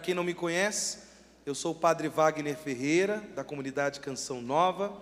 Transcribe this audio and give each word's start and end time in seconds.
quem 0.00 0.14
não 0.14 0.24
me 0.24 0.32
conhece, 0.34 0.98
eu 1.44 1.54
sou 1.54 1.72
o 1.72 1.74
Padre 1.74 2.08
Wagner 2.08 2.56
Ferreira, 2.56 3.22
da 3.34 3.44
comunidade 3.44 4.00
Canção 4.00 4.40
Nova, 4.40 4.98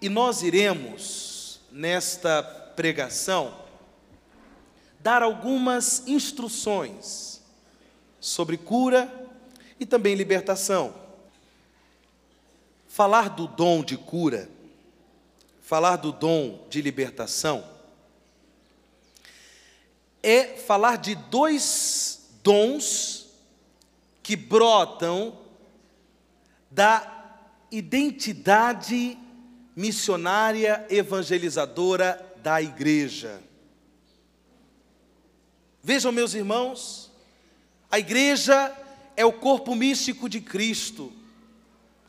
e 0.00 0.08
nós 0.08 0.42
iremos, 0.42 1.60
nesta 1.72 2.42
pregação, 2.76 3.64
dar 5.00 5.22
algumas 5.22 6.06
instruções 6.06 7.40
sobre 8.20 8.58
cura 8.58 9.10
e 9.80 9.86
também 9.86 10.14
libertação. 10.14 10.94
Falar 12.86 13.30
do 13.30 13.46
dom 13.46 13.82
de 13.82 13.96
cura, 13.96 14.48
falar 15.62 15.96
do 15.96 16.12
dom 16.12 16.66
de 16.68 16.82
libertação, 16.82 17.64
é 20.22 20.44
falar 20.56 20.98
de 20.98 21.14
dois 21.14 22.15
dons 22.46 23.26
que 24.22 24.36
brotam 24.36 25.36
da 26.70 27.42
identidade 27.72 29.18
missionária 29.74 30.86
evangelizadora 30.88 32.24
da 32.36 32.62
igreja. 32.62 33.42
Vejam, 35.82 36.12
meus 36.12 36.34
irmãos, 36.34 37.10
a 37.90 37.98
igreja 37.98 38.72
é 39.16 39.24
o 39.24 39.32
corpo 39.32 39.74
místico 39.74 40.28
de 40.28 40.40
Cristo. 40.40 41.12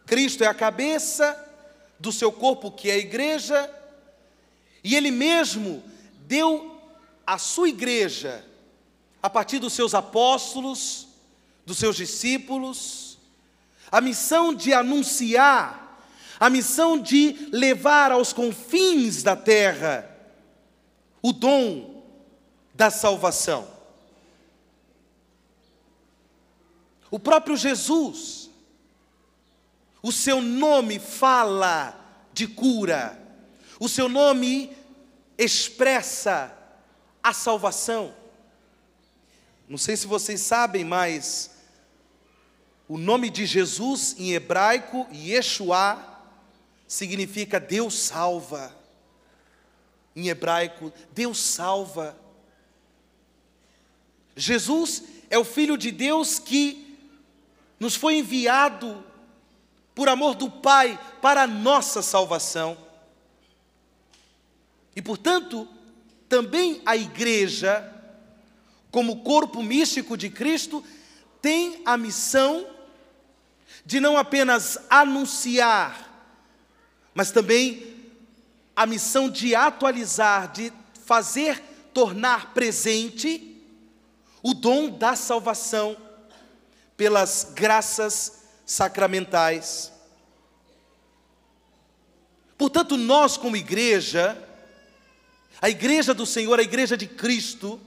Cristo 0.05 0.44
é 0.44 0.48
a 0.48 0.54
cabeça 0.54 1.35
do 1.99 2.12
seu 2.12 2.32
corpo, 2.32 2.72
que 2.72 2.91
é 2.91 2.94
a 2.94 2.99
igreja, 2.99 3.74
e 4.84 4.96
Ele 4.96 5.10
mesmo 5.10 5.84
deu 6.27 6.79
a 7.26 7.40
sua 7.40 7.70
igreja, 7.70 8.46
a 9.27 9.29
partir 9.29 9.59
dos 9.59 9.73
seus 9.73 9.93
apóstolos, 9.93 11.05
dos 11.65 11.77
seus 11.77 11.97
discípulos, 11.97 13.17
a 13.91 13.99
missão 13.99 14.53
de 14.53 14.73
anunciar, 14.73 16.01
a 16.39 16.49
missão 16.49 16.97
de 16.97 17.49
levar 17.51 18.13
aos 18.13 18.31
confins 18.31 19.23
da 19.23 19.35
terra 19.35 20.09
o 21.21 21.33
dom 21.33 22.05
da 22.73 22.89
salvação. 22.89 23.67
O 27.11 27.20
próprio 27.20 27.57
Jesus, 27.57 28.49
o 30.01 30.13
seu 30.13 30.39
nome 30.39 30.99
fala 30.99 31.99
de 32.31 32.48
cura, 32.48 33.21
o 33.77 33.89
seu 33.89 34.07
nome 34.07 34.71
expressa 35.37 36.57
a 37.21 37.33
salvação. 37.33 38.25
Não 39.68 39.77
sei 39.77 39.98
se 39.98 40.07
vocês 40.07 40.40
sabem, 40.41 40.85
mas 40.85 41.51
o 42.87 42.98
nome 42.98 43.29
de 43.29 43.46
Jesus 43.46 44.15
em 44.18 44.34
hebraico, 44.34 45.05
Yeshua, 45.12 46.21
significa 46.87 47.60
Deus 47.60 47.95
salva. 47.95 48.73
Em 50.15 50.29
hebraico, 50.29 50.93
Deus 51.12 51.38
salva. 51.38 52.18
Jesus 54.35 55.04
é 55.29 55.38
o 55.38 55.43
Filho 55.43 55.77
de 55.77 55.91
Deus 55.91 56.40
que 56.40 56.98
nos 57.79 57.95
foi 57.95 58.20
enviado 58.20 59.04
por 59.93 60.07
amor 60.07 60.35
do 60.35 60.49
Pai 60.49 60.98
para 61.21 61.43
a 61.43 61.48
nossa 61.48 62.01
salvação. 62.01 62.77
E 64.95 65.01
portanto, 65.01 65.67
também 66.29 66.81
a 66.85 66.95
igreja, 66.95 67.97
como 68.91 69.23
corpo 69.23 69.61
místico 69.61 70.17
de 70.17 70.29
Cristo, 70.29 70.83
tem 71.41 71.81
a 71.85 71.97
missão 71.97 72.67
de 73.85 73.99
não 73.99 74.17
apenas 74.17 74.77
anunciar, 74.89 76.29
mas 77.13 77.31
também 77.31 77.95
a 78.75 78.85
missão 78.85 79.29
de 79.29 79.55
atualizar, 79.55 80.51
de 80.51 80.71
fazer 81.05 81.61
tornar 81.93 82.53
presente 82.53 83.55
o 84.43 84.53
dom 84.53 84.89
da 84.89 85.15
salvação 85.15 85.97
pelas 86.95 87.51
graças 87.55 88.43
sacramentais. 88.65 89.91
Portanto, 92.57 92.97
nós, 92.97 93.37
como 93.37 93.55
igreja, 93.55 94.37
a 95.61 95.69
igreja 95.69 96.13
do 96.13 96.25
Senhor, 96.25 96.59
a 96.59 96.63
igreja 96.63 96.97
de 96.97 97.07
Cristo, 97.07 97.79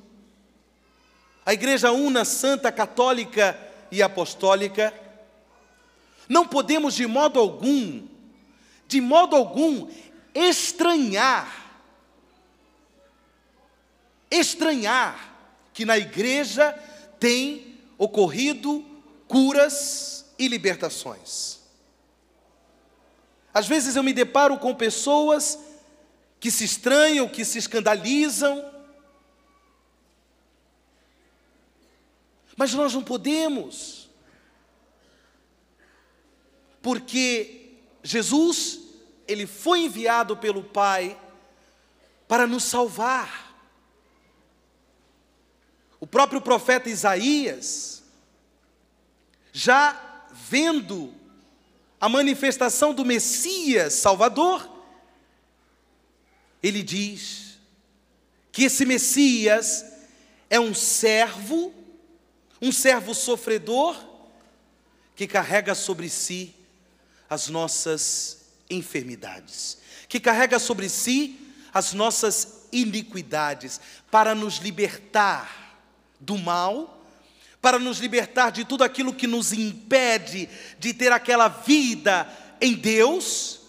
a 1.44 1.52
igreja 1.52 1.90
una, 1.92 2.24
santa, 2.24 2.70
católica 2.70 3.58
e 3.90 4.02
apostólica, 4.02 4.94
não 6.28 6.46
podemos 6.46 6.94
de 6.94 7.06
modo 7.06 7.40
algum, 7.40 8.06
de 8.86 9.00
modo 9.00 9.34
algum, 9.34 9.88
estranhar, 10.34 11.72
estranhar 14.30 15.34
que 15.72 15.84
na 15.84 15.98
igreja 15.98 16.72
tem 17.18 17.78
ocorrido 17.98 18.84
curas 19.26 20.24
e 20.38 20.48
libertações. 20.48 21.60
Às 23.52 23.66
vezes 23.66 23.96
eu 23.96 24.02
me 24.02 24.12
deparo 24.12 24.56
com 24.58 24.74
pessoas 24.74 25.58
que 26.38 26.50
se 26.50 26.64
estranham, 26.64 27.28
que 27.28 27.44
se 27.44 27.58
escandalizam. 27.58 28.69
Mas 32.60 32.74
nós 32.74 32.92
não 32.92 33.02
podemos, 33.02 34.10
porque 36.82 37.78
Jesus, 38.02 38.80
ele 39.26 39.46
foi 39.46 39.84
enviado 39.84 40.36
pelo 40.36 40.62
Pai 40.62 41.18
para 42.28 42.46
nos 42.46 42.64
salvar. 42.64 43.56
O 45.98 46.06
próprio 46.06 46.38
profeta 46.42 46.90
Isaías, 46.90 48.02
já 49.54 50.26
vendo 50.30 51.14
a 51.98 52.10
manifestação 52.10 52.92
do 52.92 53.06
Messias 53.06 53.94
Salvador, 53.94 54.70
ele 56.62 56.82
diz 56.82 57.58
que 58.52 58.64
esse 58.64 58.84
Messias 58.84 59.82
é 60.50 60.60
um 60.60 60.74
servo, 60.74 61.79
um 62.60 62.72
servo 62.72 63.14
sofredor, 63.14 63.96
que 65.16 65.26
carrega 65.26 65.74
sobre 65.74 66.08
si 66.08 66.54
as 67.28 67.48
nossas 67.48 68.46
enfermidades, 68.68 69.78
que 70.08 70.18
carrega 70.18 70.58
sobre 70.58 70.88
si 70.88 71.38
as 71.72 71.92
nossas 71.92 72.66
iniquidades, 72.72 73.80
para 74.10 74.34
nos 74.34 74.56
libertar 74.58 75.78
do 76.18 76.36
mal, 76.36 77.04
para 77.60 77.78
nos 77.78 77.98
libertar 77.98 78.50
de 78.50 78.64
tudo 78.64 78.82
aquilo 78.82 79.12
que 79.12 79.26
nos 79.26 79.52
impede 79.52 80.48
de 80.78 80.94
ter 80.94 81.12
aquela 81.12 81.48
vida 81.48 82.26
em 82.60 82.74
Deus 82.74 83.60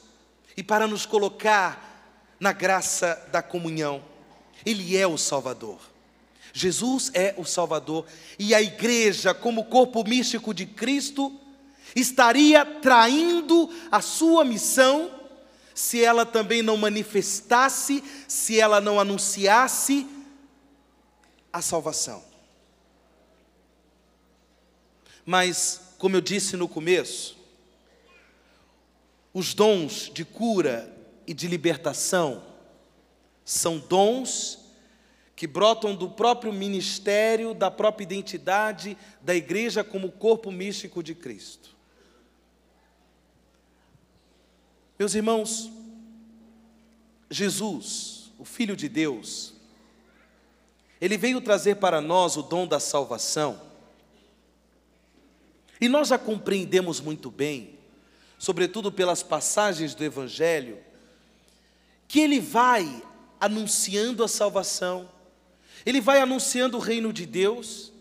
e 0.55 0.63
para 0.63 0.87
nos 0.87 1.05
colocar 1.05 2.35
na 2.39 2.51
graça 2.51 3.27
da 3.31 3.41
comunhão. 3.41 4.03
Ele 4.65 4.95
é 4.95 5.05
o 5.05 5.17
Salvador. 5.17 5.90
Jesus 6.53 7.11
é 7.13 7.33
o 7.37 7.45
Salvador 7.45 8.05
e 8.37 8.53
a 8.53 8.61
igreja, 8.61 9.33
como 9.33 9.65
corpo 9.65 10.03
místico 10.03 10.53
de 10.53 10.65
Cristo, 10.65 11.39
estaria 11.95 12.65
traindo 12.65 13.69
a 13.91 14.01
sua 14.01 14.43
missão 14.43 15.19
se 15.73 16.03
ela 16.03 16.25
também 16.25 16.61
não 16.61 16.77
manifestasse, 16.77 18.03
se 18.27 18.59
ela 18.59 18.81
não 18.81 18.99
anunciasse 18.99 20.07
a 21.51 21.61
salvação. 21.61 22.23
Mas, 25.25 25.81
como 25.97 26.15
eu 26.15 26.21
disse 26.21 26.57
no 26.57 26.67
começo, 26.67 27.37
os 29.33 29.53
dons 29.53 30.11
de 30.13 30.25
cura 30.25 30.93
e 31.25 31.33
de 31.33 31.47
libertação 31.47 32.43
são 33.45 33.77
dons 33.77 34.59
que 35.41 35.47
brotam 35.47 35.95
do 35.95 36.07
próprio 36.07 36.53
ministério, 36.53 37.55
da 37.55 37.71
própria 37.71 38.03
identidade 38.03 38.95
da 39.23 39.33
igreja 39.33 39.83
como 39.83 40.11
corpo 40.11 40.51
místico 40.51 41.01
de 41.01 41.15
Cristo. 41.15 41.75
Meus 44.99 45.15
irmãos, 45.15 45.71
Jesus, 47.27 48.31
o 48.37 48.45
Filho 48.45 48.75
de 48.75 48.87
Deus, 48.87 49.55
ele 51.01 51.17
veio 51.17 51.41
trazer 51.41 51.77
para 51.77 51.99
nós 51.99 52.37
o 52.37 52.43
dom 52.43 52.67
da 52.67 52.79
salvação. 52.79 53.59
E 55.81 55.89
nós 55.89 56.09
já 56.09 56.19
compreendemos 56.19 57.01
muito 57.01 57.31
bem, 57.31 57.79
sobretudo 58.37 58.91
pelas 58.91 59.23
passagens 59.23 59.95
do 59.95 60.03
Evangelho, 60.03 60.77
que 62.07 62.19
ele 62.19 62.39
vai 62.39 63.01
anunciando 63.39 64.23
a 64.23 64.27
salvação, 64.27 65.09
ele 65.85 66.01
vai 66.01 66.19
anunciando 66.19 66.77
o 66.77 66.81
reino 66.81 67.11
de 67.11 67.25
Deus, 67.25 67.91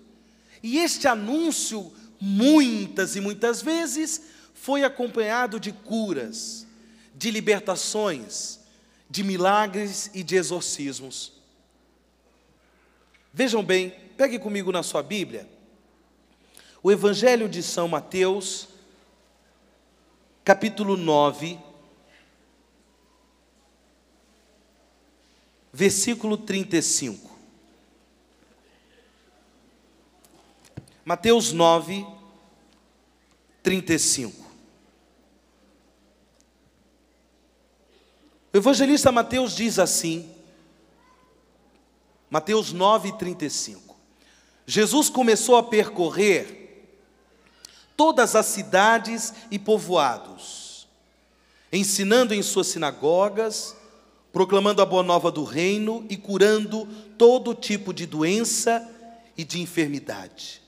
E 0.62 0.78
este 0.78 1.08
anúncio, 1.08 1.92
muitas 2.20 3.16
e 3.16 3.20
muitas 3.20 3.62
vezes, 3.62 4.22
foi 4.54 4.84
acompanhado 4.84 5.58
de 5.58 5.72
curas, 5.72 6.66
de 7.14 7.30
libertações, 7.30 8.60
de 9.08 9.24
milagres 9.24 10.10
e 10.12 10.22
de 10.22 10.36
exorcismos. 10.36 11.32
Vejam 13.32 13.64
bem, 13.64 13.94
pegue 14.16 14.38
comigo 14.38 14.70
na 14.70 14.82
sua 14.82 15.02
Bíblia, 15.02 15.48
o 16.82 16.90
Evangelho 16.90 17.48
de 17.48 17.62
São 17.62 17.88
Mateus, 17.88 18.68
capítulo 20.44 20.96
9, 20.96 21.58
versículo 25.72 26.36
35. 26.36 27.29
Mateus 31.04 31.52
9, 31.52 32.06
35. 33.62 34.50
O 38.52 38.56
evangelista 38.56 39.12
Mateus 39.12 39.54
diz 39.54 39.78
assim, 39.78 40.28
Mateus 42.28 42.72
9, 42.72 43.12
35. 43.12 43.96
Jesus 44.66 45.08
começou 45.08 45.56
a 45.56 45.62
percorrer 45.62 46.60
todas 47.96 48.34
as 48.34 48.46
cidades 48.46 49.34
e 49.50 49.58
povoados, 49.58 50.88
ensinando 51.72 52.34
em 52.34 52.42
suas 52.42 52.68
sinagogas, 52.68 53.76
proclamando 54.32 54.80
a 54.80 54.86
boa 54.86 55.02
nova 55.02 55.30
do 55.30 55.44
reino 55.44 56.06
e 56.08 56.16
curando 56.16 56.86
todo 57.18 57.54
tipo 57.54 57.92
de 57.92 58.06
doença 58.06 58.88
e 59.36 59.44
de 59.44 59.60
enfermidade. 59.60 60.59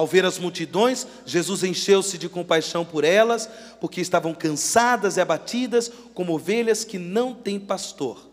Ao 0.00 0.06
ver 0.06 0.24
as 0.24 0.38
multidões, 0.38 1.06
Jesus 1.26 1.62
encheu-se 1.62 2.16
de 2.16 2.26
compaixão 2.26 2.86
por 2.86 3.04
elas, 3.04 3.46
porque 3.78 4.00
estavam 4.00 4.32
cansadas 4.32 5.18
e 5.18 5.20
abatidas, 5.20 5.92
como 6.14 6.32
ovelhas 6.32 6.84
que 6.84 6.98
não 6.98 7.34
têm 7.34 7.60
pastor. 7.60 8.26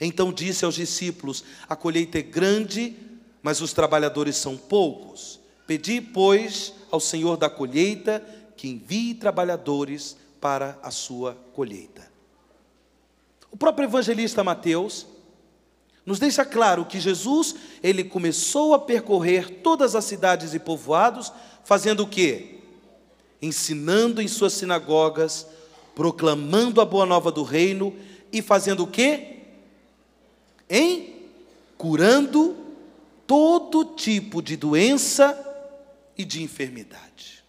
Então 0.00 0.32
disse 0.32 0.64
aos 0.64 0.76
discípulos: 0.76 1.42
A 1.68 1.74
colheita 1.74 2.20
é 2.20 2.22
grande, 2.22 2.96
mas 3.42 3.60
os 3.60 3.72
trabalhadores 3.72 4.36
são 4.36 4.56
poucos. 4.56 5.40
Pedi, 5.66 6.00
pois, 6.00 6.74
ao 6.92 7.00
Senhor 7.00 7.36
da 7.36 7.50
colheita 7.50 8.24
que 8.56 8.68
envie 8.68 9.12
trabalhadores 9.12 10.16
para 10.40 10.78
a 10.80 10.92
sua 10.92 11.36
colheita. 11.52 12.08
O 13.50 13.56
próprio 13.56 13.88
evangelista 13.88 14.44
Mateus 14.44 15.08
nos 16.04 16.18
deixa 16.18 16.44
claro 16.44 16.84
que 16.84 16.98
Jesus, 16.98 17.54
ele 17.82 18.02
começou 18.02 18.74
a 18.74 18.78
percorrer 18.78 19.60
todas 19.62 19.94
as 19.94 20.04
cidades 20.04 20.54
e 20.54 20.58
povoados, 20.58 21.32
fazendo 21.64 22.04
o 22.04 22.08
quê? 22.08 22.58
Ensinando 23.40 24.20
em 24.20 24.28
suas 24.28 24.54
sinagogas, 24.54 25.46
proclamando 25.94 26.80
a 26.80 26.84
boa 26.84 27.04
nova 27.04 27.30
do 27.30 27.42
reino 27.42 27.94
e 28.32 28.40
fazendo 28.40 28.84
o 28.84 28.86
quê? 28.86 29.38
Em 30.68 31.28
curando 31.76 32.56
todo 33.26 33.84
tipo 33.84 34.42
de 34.42 34.56
doença 34.56 35.38
e 36.16 36.24
de 36.24 36.42
enfermidade. 36.42 37.44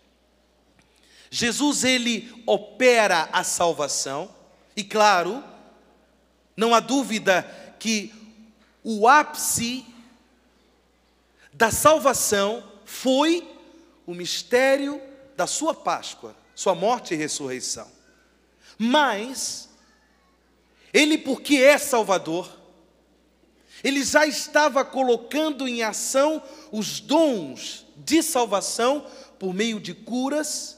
Jesus 1.30 1.84
ele 1.84 2.32
opera 2.46 3.30
a 3.32 3.44
salvação 3.44 4.30
e 4.76 4.84
claro, 4.84 5.44
não 6.56 6.76
há 6.76 6.80
dúvida 6.80 7.44
que 7.80 8.14
o 8.84 9.08
ápice 9.08 9.86
da 11.54 11.72
salvação 11.72 12.64
foi 12.86 13.48
o 14.06 14.14
mistério 14.14 15.02
da 15.36 15.46
sua 15.48 15.74
Páscoa, 15.74 16.36
sua 16.56 16.76
morte 16.76 17.14
e 17.14 17.18
ressurreição. 17.18 17.88
Mas, 18.78 19.70
ele, 20.94 21.18
porque 21.18 21.58
é 21.58 21.78
Salvador, 21.78 22.50
ele 23.84 24.04
já 24.04 24.26
estava 24.26 24.84
colocando 24.86 25.68
em 25.68 25.84
ação 25.84 26.42
os 26.72 27.00
dons 27.00 27.86
de 27.98 28.22
salvação 28.22 29.06
por 29.40 29.54
meio 29.54 29.80
de 29.80 29.94
curas, 29.94 30.78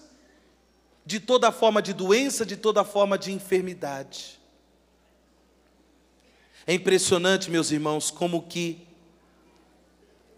de 1.06 1.19
toda 1.19 1.51
forma 1.51 1.81
de 1.81 1.94
doença, 1.94 2.45
de 2.45 2.56
toda 2.56 2.83
forma 2.83 3.17
de 3.17 3.31
enfermidade. 3.31 4.39
É 6.65 6.74
impressionante, 6.74 7.51
meus 7.51 7.71
irmãos, 7.71 8.10
como 8.10 8.44
que 8.44 8.88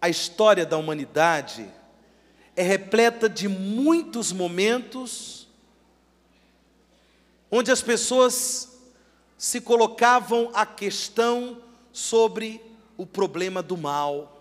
a 0.00 0.08
história 0.08 0.66
da 0.66 0.76
humanidade 0.76 1.70
é 2.54 2.62
repleta 2.62 3.28
de 3.28 3.48
muitos 3.48 4.32
momentos 4.32 5.46
onde 7.50 7.70
as 7.70 7.80
pessoas 7.80 8.76
se 9.38 9.60
colocavam 9.60 10.50
a 10.54 10.66
questão 10.66 11.62
sobre 11.92 12.60
o 12.96 13.06
problema 13.06 13.62
do 13.62 13.76
mal. 13.76 14.32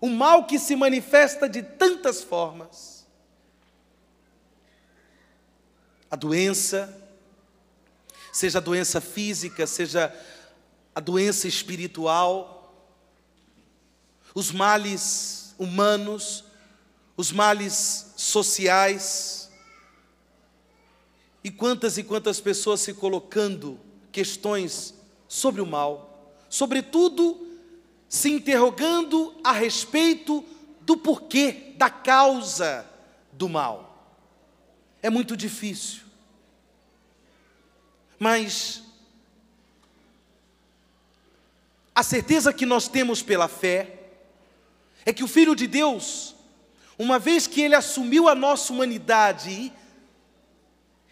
O 0.00 0.08
mal 0.08 0.46
que 0.46 0.58
se 0.58 0.74
manifesta 0.76 1.48
de 1.48 1.62
tantas 1.62 2.22
formas. 2.22 3.06
A 6.10 6.16
doença, 6.16 6.96
seja 8.32 8.58
a 8.58 8.62
doença 8.62 9.00
física, 9.00 9.66
seja 9.66 10.12
a 10.94 11.00
doença 11.00 11.46
espiritual, 11.46 12.60
os 14.34 14.50
males 14.52 15.54
humanos, 15.58 16.44
os 17.16 17.32
males 17.32 18.12
sociais. 18.16 19.50
E 21.42 21.50
quantas 21.50 21.98
e 21.98 22.04
quantas 22.04 22.40
pessoas 22.40 22.80
se 22.80 22.94
colocando 22.94 23.78
questões 24.12 24.94
sobre 25.28 25.60
o 25.60 25.66
mal, 25.66 26.34
sobretudo 26.48 27.46
se 28.08 28.30
interrogando 28.30 29.34
a 29.44 29.52
respeito 29.52 30.44
do 30.80 30.96
porquê, 30.96 31.74
da 31.76 31.88
causa 31.88 32.84
do 33.32 33.48
mal. 33.48 34.18
É 35.00 35.08
muito 35.08 35.36
difícil. 35.36 36.00
Mas 38.18 38.82
A 42.00 42.02
certeza 42.02 42.50
que 42.50 42.64
nós 42.64 42.88
temos 42.88 43.20
pela 43.20 43.46
fé 43.46 43.86
é 45.04 45.12
que 45.12 45.22
o 45.22 45.28
Filho 45.28 45.54
de 45.54 45.66
Deus, 45.66 46.34
uma 46.98 47.18
vez 47.18 47.46
que 47.46 47.60
ele 47.60 47.74
assumiu 47.74 48.26
a 48.26 48.34
nossa 48.34 48.72
humanidade, 48.72 49.70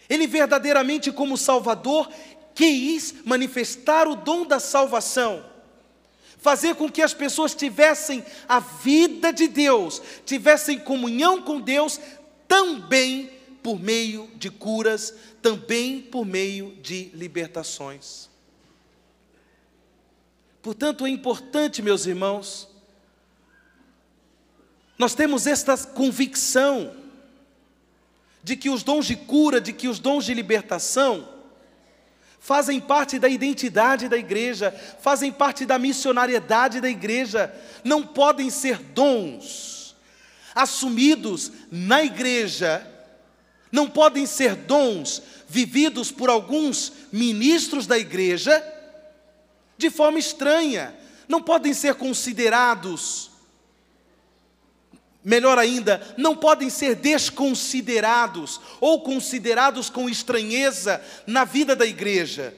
ele 0.08 0.26
verdadeiramente, 0.26 1.12
como 1.12 1.36
Salvador, 1.36 2.10
quis 2.54 3.16
manifestar 3.26 4.08
o 4.08 4.16
dom 4.16 4.46
da 4.46 4.58
salvação, 4.58 5.44
fazer 6.38 6.74
com 6.74 6.90
que 6.90 7.02
as 7.02 7.12
pessoas 7.12 7.54
tivessem 7.54 8.24
a 8.48 8.58
vida 8.58 9.30
de 9.30 9.46
Deus, 9.46 10.00
tivessem 10.24 10.78
comunhão 10.78 11.42
com 11.42 11.60
Deus, 11.60 12.00
também 12.48 13.30
por 13.62 13.78
meio 13.78 14.30
de 14.36 14.48
curas, 14.48 15.12
também 15.42 16.00
por 16.00 16.24
meio 16.24 16.74
de 16.80 17.10
libertações. 17.12 18.27
Portanto, 20.62 21.06
é 21.06 21.08
importante, 21.08 21.80
meus 21.80 22.06
irmãos, 22.06 22.68
nós 24.98 25.14
temos 25.14 25.46
esta 25.46 25.76
convicção 25.76 26.94
de 28.42 28.56
que 28.56 28.68
os 28.68 28.82
dons 28.82 29.06
de 29.06 29.14
cura, 29.14 29.60
de 29.60 29.72
que 29.72 29.86
os 29.86 29.98
dons 29.98 30.24
de 30.24 30.34
libertação, 30.34 31.28
fazem 32.40 32.80
parte 32.80 33.18
da 33.18 33.28
identidade 33.28 34.08
da 34.08 34.16
igreja, 34.16 34.72
fazem 35.00 35.30
parte 35.30 35.64
da 35.64 35.78
missionariedade 35.78 36.80
da 36.80 36.88
igreja, 36.88 37.54
não 37.84 38.04
podem 38.04 38.50
ser 38.50 38.78
dons 38.78 39.96
assumidos 40.54 41.52
na 41.70 42.02
igreja, 42.02 42.84
não 43.70 43.88
podem 43.88 44.26
ser 44.26 44.56
dons 44.56 45.22
vividos 45.48 46.10
por 46.10 46.28
alguns 46.28 46.92
ministros 47.12 47.86
da 47.86 47.96
igreja 47.96 48.60
de 49.78 49.88
forma 49.88 50.18
estranha, 50.18 50.94
não 51.28 51.40
podem 51.40 51.72
ser 51.72 51.94
considerados, 51.94 53.30
melhor 55.22 55.56
ainda, 55.56 56.02
não 56.16 56.34
podem 56.34 56.68
ser 56.68 56.96
desconsiderados 56.96 58.60
ou 58.80 59.02
considerados 59.02 59.88
com 59.88 60.08
estranheza 60.08 61.00
na 61.26 61.44
vida 61.44 61.76
da 61.76 61.86
igreja. 61.86 62.54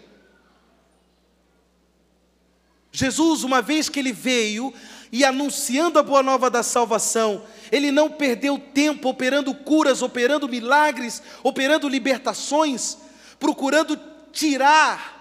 Jesus, 2.90 3.44
uma 3.44 3.60
vez 3.60 3.88
que 3.88 3.98
ele 3.98 4.12
veio 4.12 4.72
e 5.12 5.24
anunciando 5.24 5.98
a 5.98 6.02
boa 6.02 6.22
nova 6.22 6.48
da 6.48 6.62
salvação, 6.62 7.44
ele 7.70 7.90
não 7.90 8.10
perdeu 8.10 8.58
tempo 8.58 9.10
operando 9.10 9.54
curas, 9.54 10.00
operando 10.00 10.48
milagres, 10.48 11.22
operando 11.42 11.88
libertações, 11.88 12.96
procurando 13.38 14.00
tirar 14.32 15.19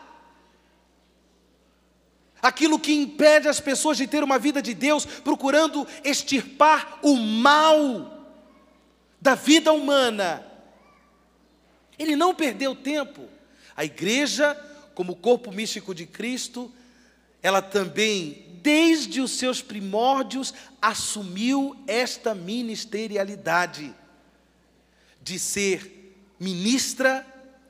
aquilo 2.42 2.80
que 2.80 2.94
impede 2.94 3.48
as 3.48 3.60
pessoas 3.60 3.98
de 3.98 4.08
ter 4.08 4.24
uma 4.24 4.40
vida 4.40 4.62
de 4.62 4.74
Deus, 4.74 5.06
procurando 5.06 5.88
extirpar 6.04 7.00
o 7.02 7.16
mal 7.16 8.28
da 9.20 9.36
vida 9.36 9.72
humana. 9.74 10.46
Ele 11.98 12.16
não 12.16 12.34
perdeu 12.34 12.76
tempo. 12.76 13.28
A 13.76 13.84
igreja, 13.84 14.56
como 14.96 15.16
corpo 15.16 15.52
místico 15.52 15.94
de 15.94 16.06
Cristo, 16.06 16.72
ela 17.42 17.62
também, 17.62 18.46
desde 18.62 19.22
os 19.22 19.32
seus 19.32 19.62
primórdios, 19.62 20.54
assumiu 20.82 21.76
esta 21.88 22.34
ministerialidade 22.34 23.94
de 25.22 25.38
ser 25.38 26.16
ministra 26.40 27.26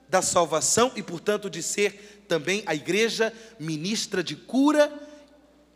da 0.08 0.22
salvação 0.22 0.92
e, 0.96 1.04
portanto, 1.04 1.50
de 1.50 1.62
ser 1.62 2.19
também 2.30 2.64
a 2.68 2.76
igreja 2.76 3.34
ministra 3.60 4.24
de 4.24 4.36
cura, 4.36 4.94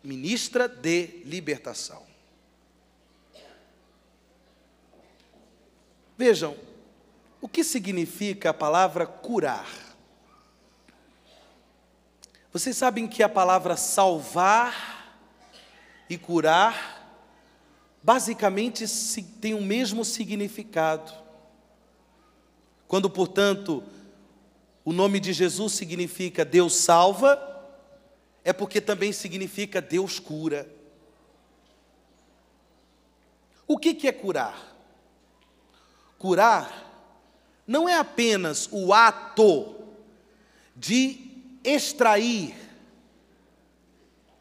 ministra 0.03 0.67
de 0.69 1.23
libertação. 1.25 2.03
Vejam, 6.15 6.55
o 7.41 7.49
que 7.49 7.63
significa 7.63 8.51
a 8.51 8.53
palavra 8.53 9.07
curar? 9.07 9.67
Vocês 12.51 12.77
sabem 12.77 13.07
que 13.07 13.23
a 13.23 13.27
palavra 13.27 13.75
salvar 13.75 15.17
e 16.07 16.17
curar 16.17 17.01
basicamente 18.03 18.85
tem 19.41 19.55
o 19.55 19.61
mesmo 19.61 20.05
significado. 20.05 21.11
Quando, 22.87 23.09
portanto, 23.09 23.83
o 24.85 24.91
nome 24.91 25.19
de 25.19 25.31
Jesus 25.31 25.73
significa 25.73 26.43
Deus 26.43 26.75
salva, 26.75 27.39
é 28.43 28.51
porque 28.51 28.81
também 28.81 29.13
significa 29.13 29.81
Deus 29.81 30.19
cura. 30.19 30.67
O 33.65 33.77
que, 33.77 33.93
que 33.93 34.07
é 34.07 34.11
curar? 34.11 34.75
Curar 36.17 36.91
não 37.65 37.87
é 37.87 37.97
apenas 37.97 38.67
o 38.71 38.93
ato 38.93 39.73
de 40.75 41.31
extrair 41.63 42.53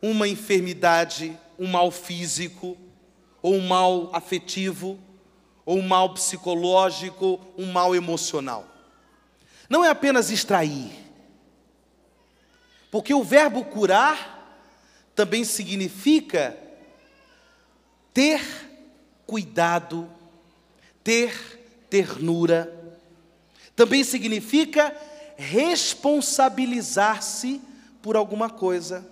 uma 0.00 0.26
enfermidade, 0.26 1.38
um 1.56 1.68
mal 1.68 1.92
físico, 1.92 2.76
ou 3.40 3.54
um 3.54 3.68
mal 3.68 4.10
afetivo, 4.12 4.98
ou 5.64 5.78
um 5.78 5.86
mal 5.86 6.12
psicológico, 6.14 7.38
um 7.56 7.70
mal 7.70 7.94
emocional 7.94 8.71
não 9.68 9.84
é 9.84 9.90
apenas 9.90 10.30
extrair, 10.30 10.92
porque 12.90 13.14
o 13.14 13.24
verbo 13.24 13.64
curar 13.64 14.32
também 15.14 15.44
significa 15.44 16.58
ter 18.12 18.42
cuidado, 19.26 20.10
ter 21.02 21.58
ternura, 21.88 22.70
também 23.74 24.04
significa 24.04 24.94
responsabilizar-se 25.36 27.62
por 28.02 28.16
alguma 28.16 28.50
coisa. 28.50 29.10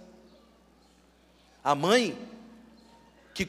A 1.62 1.74
mãe 1.74 2.16
que 3.34 3.46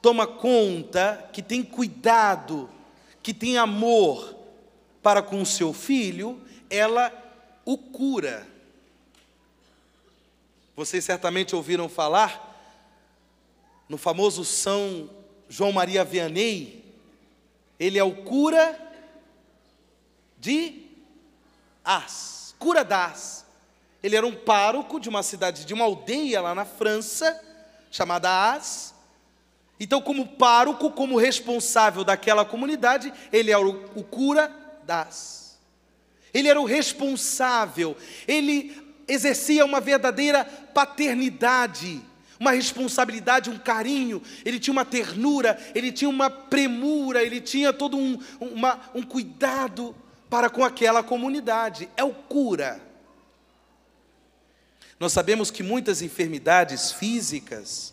toma 0.00 0.26
conta, 0.26 1.28
que 1.32 1.42
tem 1.42 1.62
cuidado, 1.62 2.68
que 3.22 3.34
tem 3.34 3.58
amor, 3.58 4.35
para 5.06 5.22
com 5.22 5.44
seu 5.44 5.72
filho, 5.72 6.42
ela 6.68 7.12
o 7.64 7.78
cura. 7.78 8.44
Vocês 10.74 11.04
certamente 11.04 11.54
ouviram 11.54 11.88
falar 11.88 12.60
no 13.88 13.96
famoso 13.96 14.44
São 14.44 15.08
João 15.48 15.70
Maria 15.70 16.02
Vianney, 16.02 16.84
ele 17.78 18.00
é 18.00 18.02
o 18.02 18.24
cura 18.24 18.76
de 20.40 20.88
As, 21.84 22.56
cura 22.58 22.82
das. 22.82 23.46
Ele 24.02 24.16
era 24.16 24.26
um 24.26 24.34
pároco 24.34 24.98
de 24.98 25.08
uma 25.08 25.22
cidade, 25.22 25.64
de 25.64 25.72
uma 25.72 25.84
aldeia 25.84 26.40
lá 26.40 26.52
na 26.52 26.64
França, 26.64 27.40
chamada 27.92 28.54
As. 28.54 28.92
Então, 29.78 30.02
como 30.02 30.26
pároco, 30.26 30.90
como 30.90 31.16
responsável 31.16 32.02
daquela 32.02 32.44
comunidade, 32.44 33.14
ele 33.32 33.52
é 33.52 33.56
o, 33.56 33.84
o 33.94 34.02
cura 34.02 34.65
das. 34.86 35.58
Ele 36.32 36.48
era 36.48 36.60
o 36.60 36.64
responsável, 36.64 37.96
ele 38.26 38.86
exercia 39.08 39.64
uma 39.64 39.80
verdadeira 39.80 40.44
paternidade, 40.44 42.00
uma 42.38 42.50
responsabilidade, 42.50 43.48
um 43.48 43.58
carinho, 43.58 44.22
ele 44.44 44.60
tinha 44.60 44.72
uma 44.72 44.84
ternura, 44.84 45.58
ele 45.74 45.90
tinha 45.90 46.08
uma 46.08 46.28
premura, 46.28 47.22
ele 47.22 47.40
tinha 47.40 47.72
todo 47.72 47.96
um, 47.96 48.18
uma, 48.40 48.80
um 48.94 49.02
cuidado 49.02 49.94
para 50.28 50.50
com 50.50 50.64
aquela 50.64 51.02
comunidade. 51.02 51.88
É 51.96 52.04
o 52.04 52.12
cura. 52.12 52.80
Nós 54.98 55.12
sabemos 55.12 55.50
que 55.50 55.62
muitas 55.62 56.02
enfermidades 56.02 56.92
físicas, 56.92 57.92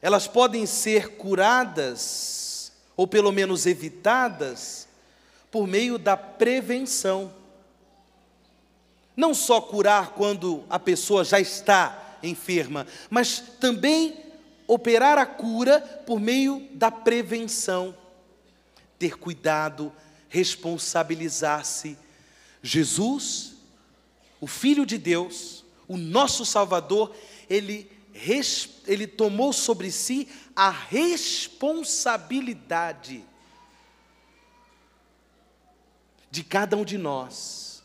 elas 0.00 0.26
podem 0.26 0.66
ser 0.66 1.16
curadas, 1.16 2.72
ou 2.96 3.06
pelo 3.06 3.32
menos 3.32 3.66
evitadas, 3.66 4.85
por 5.50 5.66
meio 5.66 5.98
da 5.98 6.16
prevenção. 6.16 7.32
Não 9.16 9.34
só 9.34 9.60
curar 9.60 10.10
quando 10.10 10.64
a 10.68 10.78
pessoa 10.78 11.24
já 11.24 11.40
está 11.40 12.18
enferma, 12.22 12.86
mas 13.08 13.42
também 13.60 14.16
operar 14.66 15.16
a 15.18 15.26
cura 15.26 15.80
por 16.06 16.20
meio 16.20 16.68
da 16.72 16.90
prevenção. 16.90 17.96
Ter 18.98 19.16
cuidado, 19.16 19.92
responsabilizar-se. 20.28 21.96
Jesus, 22.62 23.54
o 24.40 24.46
Filho 24.46 24.84
de 24.84 24.98
Deus, 24.98 25.64
o 25.86 25.96
nosso 25.96 26.44
Salvador, 26.44 27.14
ele, 27.48 27.88
ele 28.86 29.06
tomou 29.06 29.52
sobre 29.52 29.90
si 29.90 30.28
a 30.54 30.70
responsabilidade 30.70 33.24
de 36.36 36.44
cada 36.44 36.76
um 36.76 36.84
de 36.84 36.98
nós, 36.98 37.82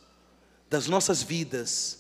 das 0.70 0.86
nossas 0.86 1.24
vidas, 1.24 2.00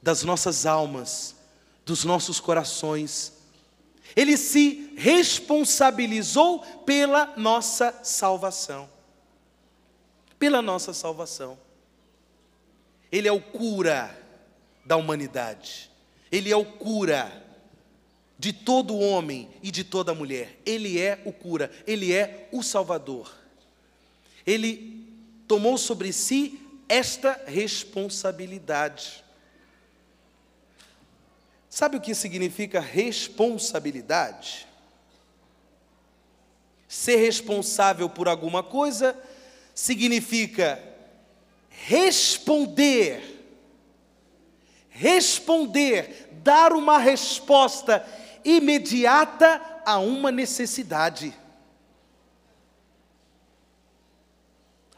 das 0.00 0.22
nossas 0.22 0.64
almas, 0.64 1.36
dos 1.84 2.04
nossos 2.04 2.40
corações. 2.40 3.34
Ele 4.16 4.38
se 4.38 4.94
responsabilizou 4.96 6.60
pela 6.86 7.34
nossa 7.36 8.00
salvação. 8.02 8.88
Pela 10.38 10.62
nossa 10.62 10.94
salvação. 10.94 11.58
Ele 13.12 13.28
é 13.28 13.32
o 13.32 13.42
cura 13.42 14.18
da 14.82 14.96
humanidade. 14.96 15.90
Ele 16.32 16.50
é 16.50 16.56
o 16.56 16.64
cura 16.64 17.30
de 18.38 18.54
todo 18.54 18.96
homem 18.98 19.50
e 19.62 19.70
de 19.70 19.84
toda 19.84 20.14
mulher. 20.14 20.58
Ele 20.64 20.98
é 20.98 21.20
o 21.26 21.32
cura, 21.32 21.70
ele 21.86 22.10
é 22.10 22.48
o 22.52 22.62
salvador. 22.62 23.30
Ele 24.46 24.99
tomou 25.50 25.76
sobre 25.76 26.12
si 26.12 26.60
esta 26.88 27.40
responsabilidade. 27.44 29.24
Sabe 31.68 31.96
o 31.96 32.00
que 32.00 32.14
significa 32.14 32.78
responsabilidade? 32.78 34.64
Ser 36.86 37.16
responsável 37.16 38.08
por 38.08 38.28
alguma 38.28 38.62
coisa 38.62 39.20
significa 39.74 40.80
responder, 41.68 43.44
responder, 44.88 46.28
dar 46.44 46.72
uma 46.72 46.96
resposta 46.96 48.06
imediata 48.44 49.60
a 49.84 49.98
uma 49.98 50.30
necessidade. 50.30 51.36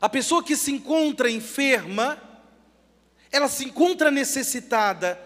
A 0.02 0.08
pessoa 0.08 0.42
que 0.42 0.56
se 0.56 0.72
encontra 0.72 1.30
enferma, 1.30 2.20
ela 3.30 3.46
se 3.46 3.64
encontra 3.64 4.10
necessitada. 4.10 5.16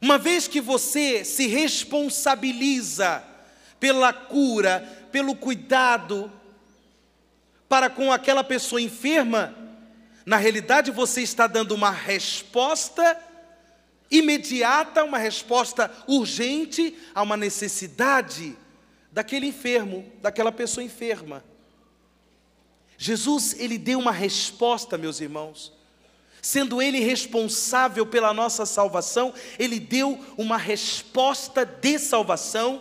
Uma 0.00 0.16
vez 0.16 0.48
que 0.48 0.58
você 0.58 1.22
se 1.22 1.46
responsabiliza 1.48 3.22
pela 3.78 4.10
cura, 4.10 5.06
pelo 5.12 5.36
cuidado 5.36 6.32
para 7.68 7.90
com 7.90 8.10
aquela 8.10 8.42
pessoa 8.42 8.80
enferma, 8.80 9.54
na 10.24 10.38
realidade 10.38 10.90
você 10.90 11.20
está 11.20 11.46
dando 11.46 11.72
uma 11.72 11.90
resposta 11.90 13.20
imediata, 14.10 15.04
uma 15.04 15.18
resposta 15.18 15.90
urgente 16.06 16.96
a 17.14 17.20
uma 17.20 17.36
necessidade 17.36 18.56
daquele 19.10 19.48
enfermo, 19.48 20.10
daquela 20.22 20.50
pessoa 20.50 20.82
enferma. 20.82 21.51
Jesus, 23.02 23.56
ele 23.58 23.78
deu 23.78 23.98
uma 23.98 24.12
resposta, 24.12 24.96
meus 24.96 25.20
irmãos. 25.20 25.72
sendo 26.40 26.80
Ele 26.80 27.00
responsável 27.00 28.06
pela 28.06 28.32
nossa 28.32 28.64
salvação, 28.64 29.34
Ele 29.58 29.80
deu 29.80 30.24
uma 30.36 30.56
resposta 30.56 31.64
de 31.64 31.98
salvação, 31.98 32.80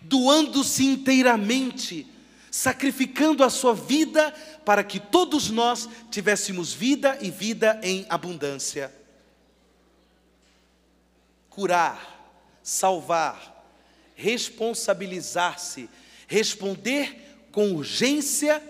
doando-se 0.00 0.84
inteiramente, 0.84 2.04
sacrificando 2.50 3.44
a 3.44 3.50
sua 3.50 3.74
vida 3.74 4.32
para 4.64 4.82
que 4.82 4.98
todos 4.98 5.50
nós 5.50 5.88
tivéssemos 6.10 6.72
vida 6.72 7.16
e 7.20 7.30
vida 7.30 7.80
em 7.80 8.04
abundância. 8.08 8.92
Curar, 11.48 12.58
salvar, 12.60 13.64
responsabilizar-se, 14.16 15.88
responder 16.26 17.23
com 17.54 17.72
urgência 17.72 18.60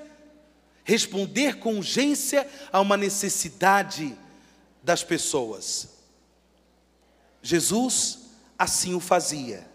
responder 0.85 1.59
com 1.59 1.79
urgência 1.79 2.47
a 2.71 2.81
uma 2.81 2.97
necessidade 2.97 4.14
das 4.83 5.03
pessoas. 5.03 5.88
Jesus 7.43 8.21
assim 8.59 8.95
o 8.95 9.00
fazia. 9.00 9.67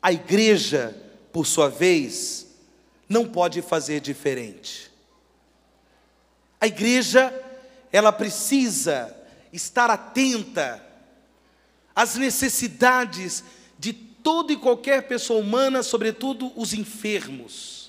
A 0.00 0.12
igreja, 0.12 0.96
por 1.32 1.46
sua 1.46 1.68
vez, 1.68 2.46
não 3.08 3.28
pode 3.28 3.60
fazer 3.60 4.00
diferente. 4.00 4.90
A 6.60 6.68
igreja, 6.68 7.34
ela 7.90 8.12
precisa 8.12 9.14
estar 9.52 9.90
atenta 9.90 10.84
às 11.94 12.14
necessidades 12.14 13.44
de 13.78 13.92
toda 13.92 14.52
e 14.52 14.56
qualquer 14.56 15.08
pessoa 15.08 15.40
humana, 15.40 15.82
sobretudo 15.82 16.52
os 16.56 16.72
enfermos 16.72 17.81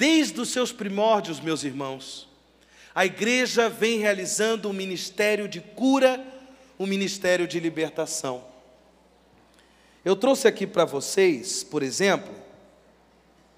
Desde 0.00 0.40
os 0.40 0.48
seus 0.48 0.72
primórdios, 0.72 1.40
meus 1.40 1.62
irmãos, 1.62 2.26
a 2.94 3.04
igreja 3.04 3.68
vem 3.68 3.98
realizando 3.98 4.70
um 4.70 4.72
ministério 4.72 5.46
de 5.46 5.60
cura, 5.60 6.26
um 6.78 6.86
ministério 6.86 7.46
de 7.46 7.60
libertação. 7.60 8.42
Eu 10.02 10.16
trouxe 10.16 10.48
aqui 10.48 10.66
para 10.66 10.86
vocês, 10.86 11.62
por 11.62 11.82
exemplo, 11.82 12.34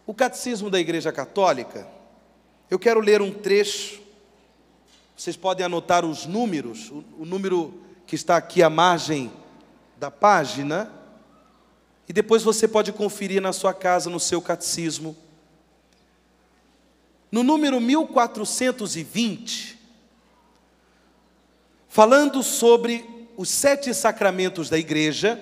o 0.04 0.12
Catecismo 0.12 0.68
da 0.68 0.80
Igreja 0.80 1.12
Católica. 1.12 1.87
Eu 2.68 2.76
quero 2.76 2.99
ler 2.99 3.22
um 3.22 3.30
trecho, 3.30 4.02
vocês 5.16 5.37
podem 5.37 5.64
anotar 5.64 6.04
os 6.04 6.26
números, 6.26 6.90
o, 6.90 7.04
o 7.20 7.25
número 7.25 7.72
que 8.04 8.16
está 8.16 8.37
aqui 8.37 8.64
à 8.64 8.68
margem 8.68 9.30
da 9.96 10.11
página, 10.11 10.90
e 12.08 12.12
depois 12.12 12.42
você 12.42 12.66
pode 12.66 12.90
conferir 12.90 13.40
na 13.40 13.52
sua 13.52 13.72
casa, 13.72 14.11
no 14.11 14.18
seu 14.18 14.42
catecismo. 14.42 15.16
No 17.33 17.43
número 17.43 17.81
1420, 17.81 19.79
falando 21.89 22.43
sobre 22.43 23.27
os 23.39 23.49
sete 23.49 23.95
sacramentos 23.95 24.69
da 24.69 24.79
igreja, 24.79 25.41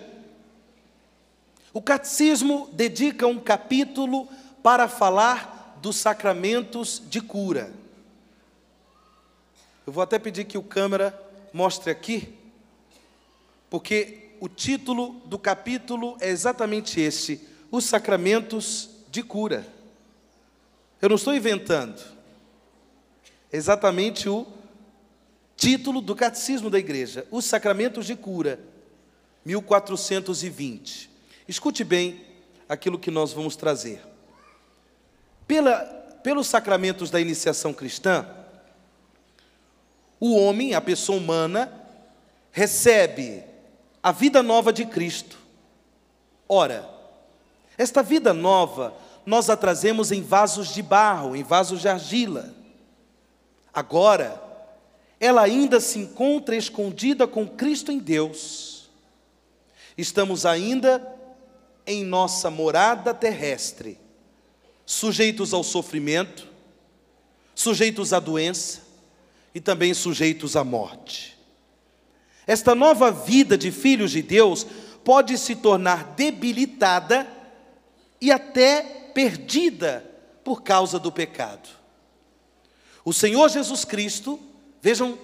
o 1.73 1.83
catecismo 1.83 2.71
dedica 2.73 3.27
um 3.27 3.41
capítulo 3.41 4.29
para 4.63 4.87
falar 4.87 5.79
dos 5.83 5.97
sacramentos 5.97 7.03
de 7.09 7.21
cura. 7.21 7.73
Eu 9.85 9.93
vou 9.93 10.05
até 10.05 10.17
pedir 10.17 10.45
que 10.45 10.57
o 10.57 10.63
câmera 10.63 11.21
mostre 11.53 11.91
aqui, 11.91 12.33
porque 13.69 14.31
o 14.39 14.49
título 14.49 15.21
do 15.27 15.37
capítulo 15.37 16.17
é 16.21 16.29
exatamente 16.29 17.01
esse: 17.01 17.49
Os 17.69 17.85
sacramentos 17.85 18.91
de 19.11 19.25
cura. 19.25 19.80
Eu 21.01 21.09
não 21.09 21.17
estou 21.17 21.35
inventando. 21.35 22.01
É 23.53 23.57
exatamente 23.57 24.29
o 24.29 24.47
título 25.57 26.01
do 26.01 26.15
Catecismo 26.15 26.69
da 26.69 26.79
Igreja, 26.79 27.27
Os 27.31 27.45
Sacramentos 27.45 28.07
de 28.07 28.15
Cura, 28.15 28.61
1420. 29.45 31.11
Escute 31.49 31.83
bem 31.85 32.25
aquilo 32.69 32.99
que 32.99 33.11
nós 33.11 33.33
vamos 33.33 33.57
trazer. 33.57 34.03
Pela, 35.47 35.79
pelos 36.23 36.47
sacramentos 36.47 37.11
da 37.11 37.21
iniciação 37.21 37.73
cristã, 37.73 38.27
o 40.21 40.37
homem, 40.37 40.75
a 40.75 40.81
pessoa 40.81 41.19
humana, 41.19 41.73
recebe 42.53 43.43
a 44.03 44.13
vida 44.13 44.43
nova 44.43 44.73
de 44.73 44.85
Cristo. 44.85 45.39
Ora, 46.49 46.89
esta 47.79 48.03
vida 48.03 48.35
nova 48.35 48.95
nós 49.31 49.49
a 49.49 49.57
trazemos 49.57 50.11
em 50.11 50.23
vasos 50.23 50.75
de 50.75 50.83
barro, 50.83 51.37
em 51.37 51.45
vasos 51.45 51.81
de 51.81 51.89
argila. 51.89 52.53
Agora, 53.73 54.43
ela 55.21 55.43
ainda 55.43 55.79
se 55.79 56.01
encontra 56.01 56.57
escondida 56.57 57.29
com 57.29 57.47
Cristo 57.47 57.93
em 57.93 57.99
Deus. 57.99 58.91
Estamos 59.97 60.45
ainda 60.45 61.17
em 61.87 62.05
nossa 62.05 62.51
morada 62.51 63.15
terrestre, 63.15 63.97
sujeitos 64.85 65.55
ao 65.55 65.63
sofrimento, 65.63 66.49
sujeitos 67.55 68.13
à 68.13 68.19
doença 68.19 68.81
e 69.55 69.61
também 69.61 69.95
sujeitos 69.95 70.57
à 70.57 70.65
morte. 70.65 71.39
Esta 72.49 72.75
nova 72.75 73.13
vida 73.13 73.57
de 73.57 73.71
filhos 73.71 74.11
de 74.11 74.23
Deus 74.23 74.67
pode 75.05 75.39
se 75.39 75.55
tornar 75.55 76.15
debilitada 76.17 77.29
e 78.21 78.33
até 78.33 79.00
perdida 79.21 80.03
por 80.43 80.63
causa 80.63 80.99
do 80.99 81.13
pecado. 81.13 81.69
O 83.05 83.13
Senhor 83.13 83.51
Jesus 83.51 83.85
Cristo, 83.85 84.41
vejam 84.81 85.19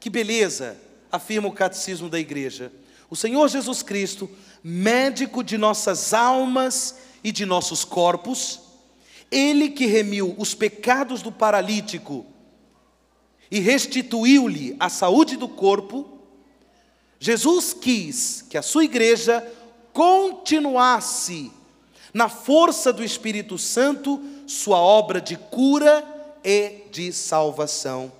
que 0.00 0.08
beleza, 0.08 0.78
afirma 1.12 1.48
o 1.48 1.52
catecismo 1.52 2.08
da 2.08 2.18
igreja. 2.18 2.72
O 3.10 3.14
Senhor 3.14 3.46
Jesus 3.48 3.82
Cristo, 3.82 4.30
médico 4.62 5.44
de 5.44 5.58
nossas 5.58 6.14
almas 6.14 6.96
e 7.22 7.30
de 7.30 7.44
nossos 7.44 7.84
corpos, 7.84 8.60
ele 9.30 9.68
que 9.68 9.84
remiu 9.84 10.34
os 10.38 10.54
pecados 10.54 11.20
do 11.20 11.30
paralítico 11.30 12.24
e 13.50 13.60
restituiu-lhe 13.60 14.74
a 14.80 14.88
saúde 14.88 15.36
do 15.36 15.50
corpo, 15.50 16.18
Jesus 17.20 17.74
quis 17.74 18.42
que 18.48 18.56
a 18.56 18.62
sua 18.62 18.84
igreja 18.84 19.46
continuasse 19.92 21.52
na 22.14 22.28
força 22.28 22.92
do 22.92 23.02
Espírito 23.02 23.58
Santo, 23.58 24.22
sua 24.46 24.78
obra 24.78 25.20
de 25.20 25.36
cura 25.36 26.04
e 26.44 26.84
de 26.92 27.12
salvação, 27.12 28.12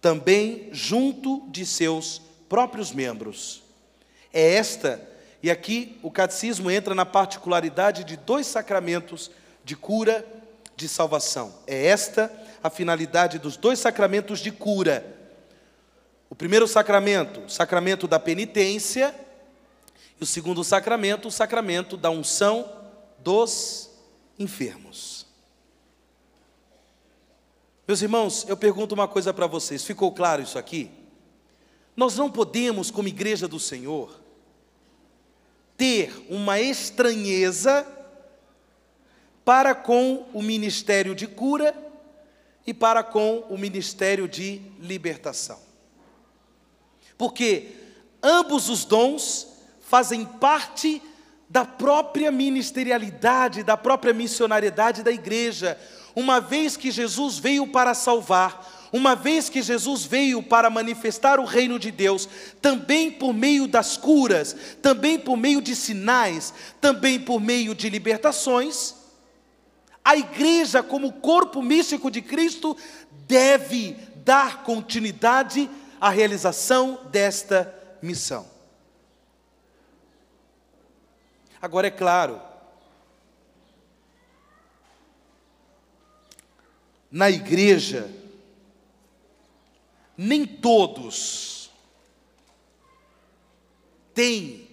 também 0.00 0.68
junto 0.70 1.42
de 1.48 1.66
seus 1.66 2.22
próprios 2.48 2.92
membros. 2.92 3.60
É 4.32 4.54
esta, 4.54 5.02
e 5.42 5.50
aqui 5.50 5.98
o 6.00 6.12
catecismo 6.12 6.70
entra 6.70 6.94
na 6.94 7.04
particularidade 7.04 8.04
de 8.04 8.16
dois 8.16 8.46
sacramentos 8.46 9.32
de 9.64 9.74
cura, 9.74 10.24
de 10.76 10.88
salvação. 10.88 11.52
É 11.66 11.86
esta 11.86 12.32
a 12.62 12.70
finalidade 12.70 13.40
dos 13.40 13.56
dois 13.56 13.80
sacramentos 13.80 14.38
de 14.38 14.52
cura. 14.52 15.04
O 16.30 16.36
primeiro 16.36 16.68
sacramento, 16.68 17.40
o 17.40 17.50
sacramento 17.50 18.06
da 18.06 18.20
penitência, 18.20 19.12
e 20.20 20.22
o 20.22 20.26
segundo 20.26 20.62
sacramento, 20.62 21.26
o 21.26 21.32
sacramento 21.32 21.96
da 21.96 22.10
unção 22.10 22.83
dos 23.24 23.90
enfermos. 24.38 25.26
Meus 27.88 28.02
irmãos, 28.02 28.44
eu 28.48 28.56
pergunto 28.56 28.94
uma 28.94 29.08
coisa 29.08 29.32
para 29.32 29.46
vocês: 29.46 29.82
ficou 29.82 30.12
claro 30.12 30.42
isso 30.42 30.58
aqui? 30.58 30.90
Nós 31.96 32.16
não 32.16 32.30
podemos, 32.30 32.90
como 32.90 33.08
igreja 33.08 33.48
do 33.48 33.58
Senhor, 33.58 34.20
ter 35.76 36.12
uma 36.28 36.60
estranheza 36.60 37.86
para 39.44 39.74
com 39.74 40.26
o 40.32 40.42
ministério 40.42 41.14
de 41.14 41.26
cura 41.26 41.74
e 42.66 42.74
para 42.74 43.02
com 43.02 43.40
o 43.48 43.58
ministério 43.58 44.28
de 44.28 44.60
libertação. 44.78 45.60
Porque 47.16 47.70
ambos 48.22 48.68
os 48.68 48.84
dons 48.84 49.46
fazem 49.80 50.24
parte 50.24 51.02
da 51.54 51.64
própria 51.64 52.32
ministerialidade, 52.32 53.62
da 53.62 53.76
própria 53.76 54.12
missionariedade 54.12 55.04
da 55.04 55.12
igreja, 55.12 55.78
uma 56.12 56.40
vez 56.40 56.76
que 56.76 56.90
Jesus 56.90 57.38
veio 57.38 57.64
para 57.68 57.94
salvar, 57.94 58.88
uma 58.92 59.14
vez 59.14 59.48
que 59.48 59.62
Jesus 59.62 60.04
veio 60.04 60.42
para 60.42 60.68
manifestar 60.68 61.38
o 61.38 61.44
reino 61.44 61.78
de 61.78 61.92
Deus, 61.92 62.28
também 62.60 63.08
por 63.08 63.32
meio 63.32 63.68
das 63.68 63.96
curas, 63.96 64.56
também 64.82 65.16
por 65.16 65.36
meio 65.36 65.62
de 65.62 65.76
sinais, 65.76 66.52
também 66.80 67.20
por 67.20 67.40
meio 67.40 67.72
de 67.72 67.88
libertações, 67.88 68.96
a 70.04 70.16
igreja, 70.16 70.82
como 70.82 71.12
corpo 71.12 71.62
místico 71.62 72.10
de 72.10 72.20
Cristo, 72.20 72.76
deve 73.28 73.96
dar 74.24 74.64
continuidade 74.64 75.70
à 76.00 76.10
realização 76.10 76.98
desta 77.12 77.72
missão. 78.02 78.53
Agora 81.64 81.86
é 81.86 81.90
claro, 81.90 82.42
na 87.10 87.30
igreja, 87.30 88.12
nem 90.14 90.44
todos 90.44 91.70
têm, 94.12 94.68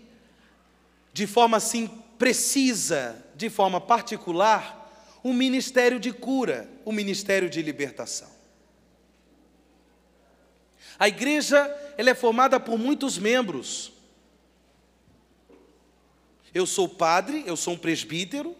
de 1.13 1.25
forma 1.25 1.55
assim 1.55 1.87
precisa, 2.19 3.25
de 3.35 3.49
forma 3.49 3.79
particular, 3.79 4.91
um 5.23 5.31
ministério 5.31 5.97
de 5.97 6.11
cura, 6.11 6.69
um 6.85 6.91
ministério 6.91 7.49
de 7.49 7.61
libertação. 7.61 8.29
A 10.99 11.07
igreja 11.07 11.73
ela 11.97 12.09
é 12.09 12.13
formada 12.13 12.59
por 12.59 12.77
muitos 12.77 13.17
membros. 13.17 13.93
Eu 16.53 16.65
sou 16.65 16.87
padre, 16.87 17.43
eu 17.45 17.55
sou 17.55 17.73
um 17.73 17.77
presbítero. 17.77 18.55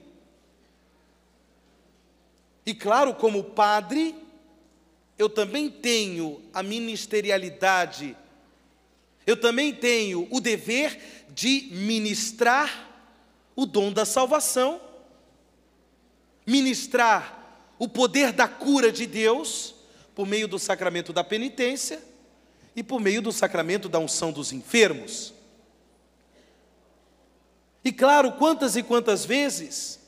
E 2.65 2.73
claro, 2.73 3.13
como 3.13 3.43
padre, 3.43 4.15
eu 5.17 5.30
também 5.30 5.69
tenho 5.69 6.41
a 6.54 6.63
ministerialidade, 6.63 8.15
eu 9.25 9.36
também 9.36 9.73
tenho 9.73 10.27
o 10.32 10.39
dever 10.39 11.25
de 11.30 11.69
ministrar 11.71 12.89
o 13.56 13.65
dom 13.65 13.91
da 13.91 14.06
salvação, 14.06 14.82
ministrar 16.45 17.73
o 17.77 17.88
poder 17.88 18.32
da 18.32 18.47
cura 18.47 18.91
de 18.91 19.06
Deus 19.06 19.75
por 20.15 20.27
meio 20.27 20.47
do 20.47 20.60
sacramento 20.60 21.12
da 21.12 21.23
penitência 21.23 22.01
e 22.75 22.84
por 22.84 22.99
meio 22.99 23.21
do 23.21 23.32
sacramento 23.32 23.89
da 23.89 23.99
unção 23.99 24.32
dos 24.32 24.51
enfermos. 24.51 25.34
E 27.84 27.91
claro, 27.91 28.34
quantas 28.34 28.76
e 28.76 28.84
quantas 28.84 29.26
vezes, 29.26 30.00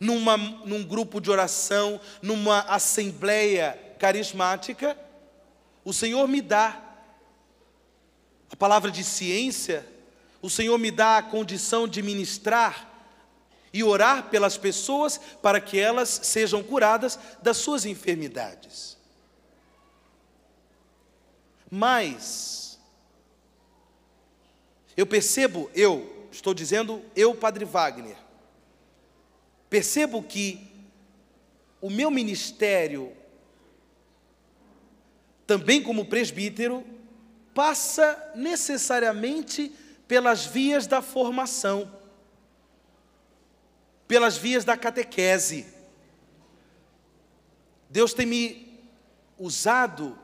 numa, 0.00 0.36
num 0.36 0.84
grupo 0.84 1.20
de 1.20 1.30
oração, 1.30 2.00
numa 2.20 2.60
assembleia 2.62 3.78
carismática, 3.98 4.98
o 5.84 5.92
Senhor 5.92 6.26
me 6.26 6.40
dá 6.40 6.82
a 8.50 8.56
palavra 8.56 8.90
de 8.90 9.04
ciência, 9.04 9.86
o 10.42 10.50
Senhor 10.50 10.76
me 10.78 10.90
dá 10.90 11.18
a 11.18 11.22
condição 11.22 11.86
de 11.86 12.02
ministrar 12.02 12.88
e 13.72 13.84
orar 13.84 14.28
pelas 14.28 14.56
pessoas 14.56 15.18
para 15.42 15.60
que 15.60 15.78
elas 15.78 16.08
sejam 16.08 16.62
curadas 16.62 17.18
das 17.42 17.58
suas 17.58 17.84
enfermidades. 17.84 18.96
Mas, 21.70 22.78
eu 24.96 25.06
percebo, 25.06 25.70
eu, 25.74 26.17
estou 26.30 26.54
dizendo 26.54 27.02
eu, 27.14 27.34
Padre 27.34 27.64
Wagner, 27.64 28.16
percebo 29.68 30.22
que 30.22 30.68
o 31.80 31.90
meu 31.90 32.10
ministério, 32.10 33.12
também 35.46 35.82
como 35.82 36.06
presbítero, 36.06 36.84
passa 37.54 38.32
necessariamente 38.34 39.72
pelas 40.06 40.46
vias 40.46 40.86
da 40.86 41.02
formação, 41.02 41.90
pelas 44.06 44.36
vias 44.36 44.64
da 44.64 44.76
catequese. 44.76 45.66
Deus 47.90 48.12
tem 48.12 48.26
me 48.26 48.80
usado 49.38 50.18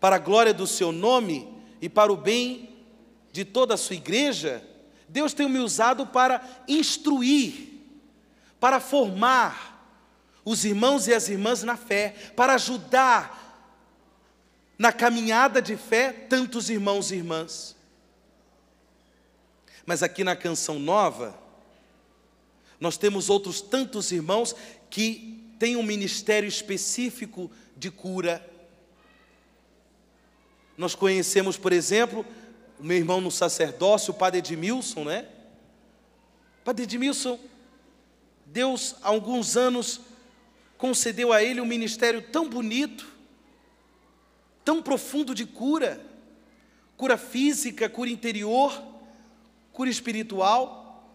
para 0.00 0.16
a 0.16 0.20
glória 0.20 0.54
do 0.54 0.66
seu 0.66 0.92
nome 0.92 1.48
e 1.80 1.88
para 1.88 2.12
o 2.12 2.16
bem 2.16 2.77
de 3.32 3.44
toda 3.44 3.74
a 3.74 3.76
sua 3.76 3.96
igreja, 3.96 4.62
Deus 5.08 5.32
tem 5.32 5.48
me 5.48 5.58
usado 5.58 6.06
para 6.06 6.42
instruir, 6.66 7.68
para 8.60 8.80
formar 8.80 9.76
os 10.44 10.64
irmãos 10.64 11.06
e 11.06 11.14
as 11.14 11.28
irmãs 11.28 11.62
na 11.62 11.76
fé, 11.76 12.14
para 12.34 12.54
ajudar 12.54 13.46
na 14.78 14.92
caminhada 14.92 15.60
de 15.60 15.76
fé 15.76 16.12
tantos 16.12 16.70
irmãos 16.70 17.10
e 17.10 17.16
irmãs. 17.16 17.76
Mas 19.84 20.02
aqui 20.02 20.22
na 20.22 20.36
canção 20.36 20.78
nova, 20.78 21.38
nós 22.80 22.96
temos 22.96 23.30
outros 23.30 23.60
tantos 23.60 24.12
irmãos 24.12 24.54
que 24.90 25.52
têm 25.58 25.76
um 25.76 25.82
ministério 25.82 26.48
específico 26.48 27.50
de 27.76 27.90
cura 27.90 28.44
nós 30.78 30.94
conhecemos, 30.94 31.56
por 31.56 31.72
exemplo, 31.72 32.24
o 32.78 32.84
meu 32.84 32.96
irmão 32.96 33.20
no 33.20 33.30
sacerdócio, 33.30 34.12
o 34.12 34.16
padre 34.16 34.38
Edmilson, 34.38 35.04
né? 35.04 35.26
Padre 36.64 36.84
Edmilson, 36.84 37.38
Deus, 38.46 38.96
há 39.02 39.08
alguns 39.08 39.56
anos, 39.56 40.00
concedeu 40.76 41.32
a 41.32 41.42
ele 41.42 41.60
um 41.60 41.66
ministério 41.66 42.22
tão 42.22 42.48
bonito, 42.48 43.06
tão 44.64 44.82
profundo 44.82 45.34
de 45.34 45.44
cura, 45.44 46.00
cura 46.96 47.16
física, 47.16 47.88
cura 47.88 48.10
interior, 48.10 48.82
cura 49.72 49.90
espiritual, 49.90 51.08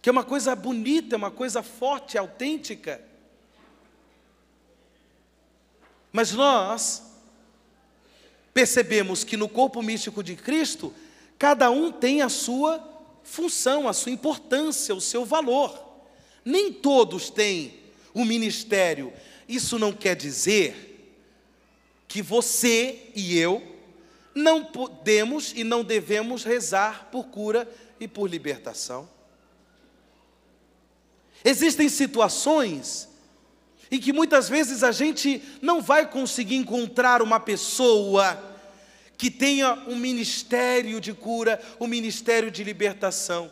que 0.00 0.08
é 0.08 0.12
uma 0.12 0.24
coisa 0.24 0.56
bonita, 0.56 1.14
é 1.14 1.18
uma 1.18 1.30
coisa 1.30 1.62
forte, 1.62 2.16
autêntica. 2.16 3.04
Mas 6.12 6.32
nós, 6.32 7.09
percebemos 8.52 9.24
que 9.24 9.36
no 9.36 9.48
corpo 9.48 9.82
místico 9.82 10.22
de 10.22 10.36
Cristo, 10.36 10.92
cada 11.38 11.70
um 11.70 11.90
tem 11.92 12.22
a 12.22 12.28
sua 12.28 12.82
função, 13.22 13.88
a 13.88 13.92
sua 13.92 14.12
importância, 14.12 14.94
o 14.94 15.00
seu 15.00 15.24
valor. 15.24 15.78
Nem 16.44 16.72
todos 16.72 17.30
têm 17.30 17.74
o 18.12 18.24
ministério. 18.24 19.12
Isso 19.48 19.78
não 19.78 19.92
quer 19.92 20.16
dizer 20.16 20.86
que 22.08 22.22
você 22.22 23.10
e 23.14 23.38
eu 23.38 23.62
não 24.34 24.64
podemos 24.64 25.52
e 25.54 25.64
não 25.64 25.84
devemos 25.84 26.44
rezar 26.44 27.08
por 27.10 27.26
cura 27.26 27.68
e 27.98 28.08
por 28.08 28.28
libertação. 28.28 29.08
Existem 31.44 31.88
situações 31.88 33.08
em 33.90 33.98
que 33.98 34.12
muitas 34.12 34.48
vezes 34.48 34.82
a 34.82 34.92
gente 34.92 35.42
não 35.60 35.82
vai 35.82 36.08
conseguir 36.08 36.56
encontrar 36.56 37.22
uma 37.22 37.40
pessoa 37.40 38.38
que 39.18 39.30
tenha 39.30 39.74
um 39.86 39.96
ministério 39.96 41.00
de 41.00 41.12
cura, 41.12 41.60
um 41.78 41.86
ministério 41.86 42.50
de 42.50 42.64
libertação. 42.64 43.50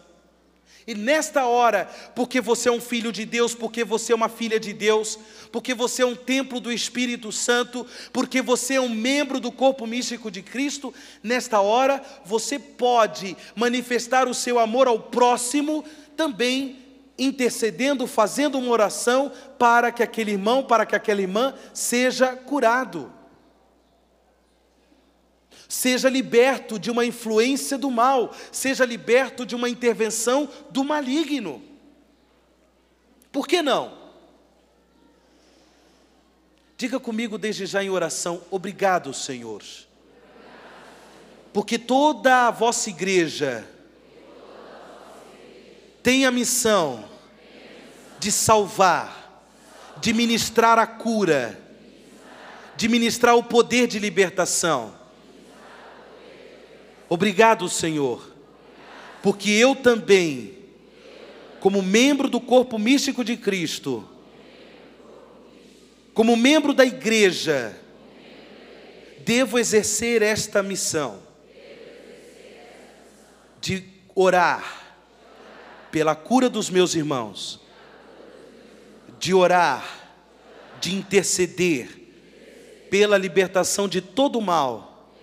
E 0.86 0.94
nesta 0.94 1.44
hora, 1.44 1.86
porque 2.14 2.40
você 2.40 2.70
é 2.70 2.72
um 2.72 2.80
filho 2.80 3.12
de 3.12 3.26
Deus, 3.26 3.54
porque 3.54 3.84
você 3.84 4.12
é 4.12 4.14
uma 4.14 4.30
filha 4.30 4.58
de 4.58 4.72
Deus, 4.72 5.18
porque 5.52 5.74
você 5.74 6.00
é 6.00 6.06
um 6.06 6.16
templo 6.16 6.60
do 6.60 6.72
Espírito 6.72 7.30
Santo, 7.30 7.86
porque 8.10 8.40
você 8.40 8.76
é 8.76 8.80
um 8.80 8.88
membro 8.88 9.38
do 9.38 9.52
corpo 9.52 9.86
místico 9.86 10.30
de 10.30 10.40
Cristo, 10.40 10.94
nesta 11.22 11.60
hora 11.60 12.02
você 12.24 12.58
pode 12.58 13.36
manifestar 13.54 14.26
o 14.26 14.32
seu 14.32 14.58
amor 14.58 14.88
ao 14.88 14.98
próximo 14.98 15.84
também 16.16 16.87
intercedendo, 17.18 18.06
fazendo 18.06 18.58
uma 18.58 18.70
oração 18.70 19.32
para 19.58 19.90
que 19.90 20.02
aquele 20.02 20.32
irmão, 20.32 20.62
para 20.62 20.86
que 20.86 20.94
aquela 20.94 21.20
irmã 21.20 21.54
seja 21.74 22.36
curado. 22.36 23.12
Seja 25.68 26.08
liberto 26.08 26.78
de 26.78 26.90
uma 26.90 27.04
influência 27.04 27.76
do 27.76 27.90
mal, 27.90 28.32
seja 28.52 28.84
liberto 28.84 29.44
de 29.44 29.54
uma 29.54 29.68
intervenção 29.68 30.48
do 30.70 30.84
maligno. 30.84 31.62
Por 33.30 33.46
que 33.46 33.60
não? 33.60 33.98
Diga 36.78 37.00
comigo 37.00 37.36
desde 37.36 37.66
já 37.66 37.82
em 37.82 37.90
oração: 37.90 38.40
obrigado, 38.50 39.12
Senhor, 39.12 39.62
porque 41.52 41.78
toda 41.78 42.46
a 42.46 42.50
vossa 42.50 42.88
igreja 42.88 43.68
tem 46.02 46.24
a 46.24 46.30
missão 46.30 47.07
de 48.18 48.32
salvar, 48.32 49.42
de 50.00 50.12
ministrar 50.12 50.78
a 50.78 50.86
cura, 50.86 51.58
de 52.76 52.88
ministrar 52.88 53.36
o 53.36 53.42
poder 53.42 53.86
de 53.86 53.98
libertação. 53.98 54.94
Obrigado, 57.08 57.68
Senhor, 57.68 58.30
porque 59.22 59.50
eu 59.50 59.74
também, 59.74 60.56
como 61.60 61.82
membro 61.82 62.28
do 62.28 62.40
corpo 62.40 62.78
místico 62.78 63.24
de 63.24 63.36
Cristo, 63.36 64.08
como 66.12 66.36
membro 66.36 66.74
da 66.74 66.84
igreja, 66.84 67.78
devo 69.20 69.58
exercer 69.58 70.22
esta 70.22 70.62
missão 70.62 71.22
de 73.60 73.84
orar 74.14 74.96
pela 75.90 76.14
cura 76.14 76.48
dos 76.48 76.70
meus 76.70 76.94
irmãos, 76.94 77.60
de 79.18 79.34
orar, 79.34 80.10
de 80.80 80.94
interceder 80.94 81.88
pela 82.90 83.18
libertação 83.18 83.88
de 83.88 84.00
todo 84.00 84.38
o 84.38 84.42
mal 84.42 85.14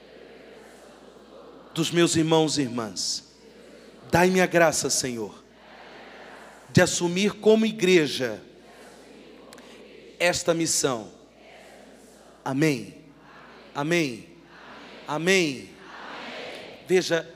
dos 1.73 1.91
meus 1.91 2.15
irmãos 2.15 2.57
e 2.57 2.61
irmãs. 2.61 3.23
Dai-me 4.11 4.39
a 4.39 4.45
graça, 4.45 4.89
Senhor, 4.89 5.43
de 6.69 6.81
assumir 6.81 7.33
como 7.33 7.65
igreja 7.65 8.41
esta 10.19 10.53
missão 10.53 11.15
Amém. 12.45 12.93
Amém. 13.73 14.29
Amém. 15.07 15.69
Veja, 16.87 17.27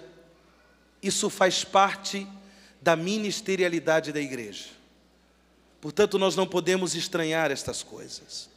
isso 1.01 1.31
faz 1.31 1.63
parte 1.63 2.27
da 2.79 2.95
ministerialidade 2.95 4.13
da 4.13 4.21
igreja. 4.21 4.65
Portanto, 5.81 6.19
nós 6.19 6.35
não 6.35 6.45
podemos 6.45 6.93
estranhar 6.95 7.51
estas 7.51 7.81
coisas. 7.81 8.49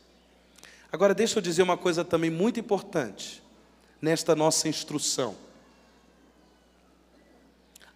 Agora, 0.90 1.14
deixa 1.14 1.38
eu 1.38 1.42
dizer 1.42 1.62
uma 1.62 1.76
coisa 1.76 2.04
também 2.04 2.30
muito 2.30 2.58
importante 2.58 3.42
nesta 4.00 4.35
nossa 4.35 4.68
instrução. 4.68 5.37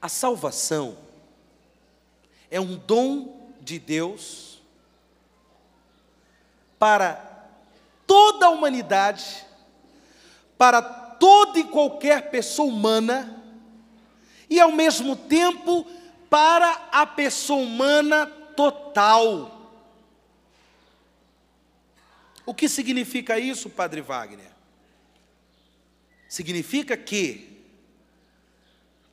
A 0.00 0.08
salvação 0.08 0.96
é 2.50 2.60
um 2.60 2.76
dom 2.76 3.50
de 3.60 3.78
Deus 3.78 4.62
para 6.78 7.48
toda 8.06 8.46
a 8.46 8.50
humanidade, 8.50 9.44
para 10.56 10.80
toda 10.80 11.58
e 11.58 11.64
qualquer 11.64 12.30
pessoa 12.30 12.68
humana, 12.68 13.42
e 14.48 14.60
ao 14.60 14.70
mesmo 14.70 15.16
tempo 15.16 15.84
para 16.30 16.88
a 16.92 17.04
pessoa 17.04 17.60
humana 17.60 18.30
total. 18.56 19.52
O 22.46 22.54
que 22.54 22.68
significa 22.68 23.38
isso, 23.38 23.68
Padre 23.68 24.00
Wagner? 24.00 24.50
Significa 26.28 26.96
que, 26.96 27.62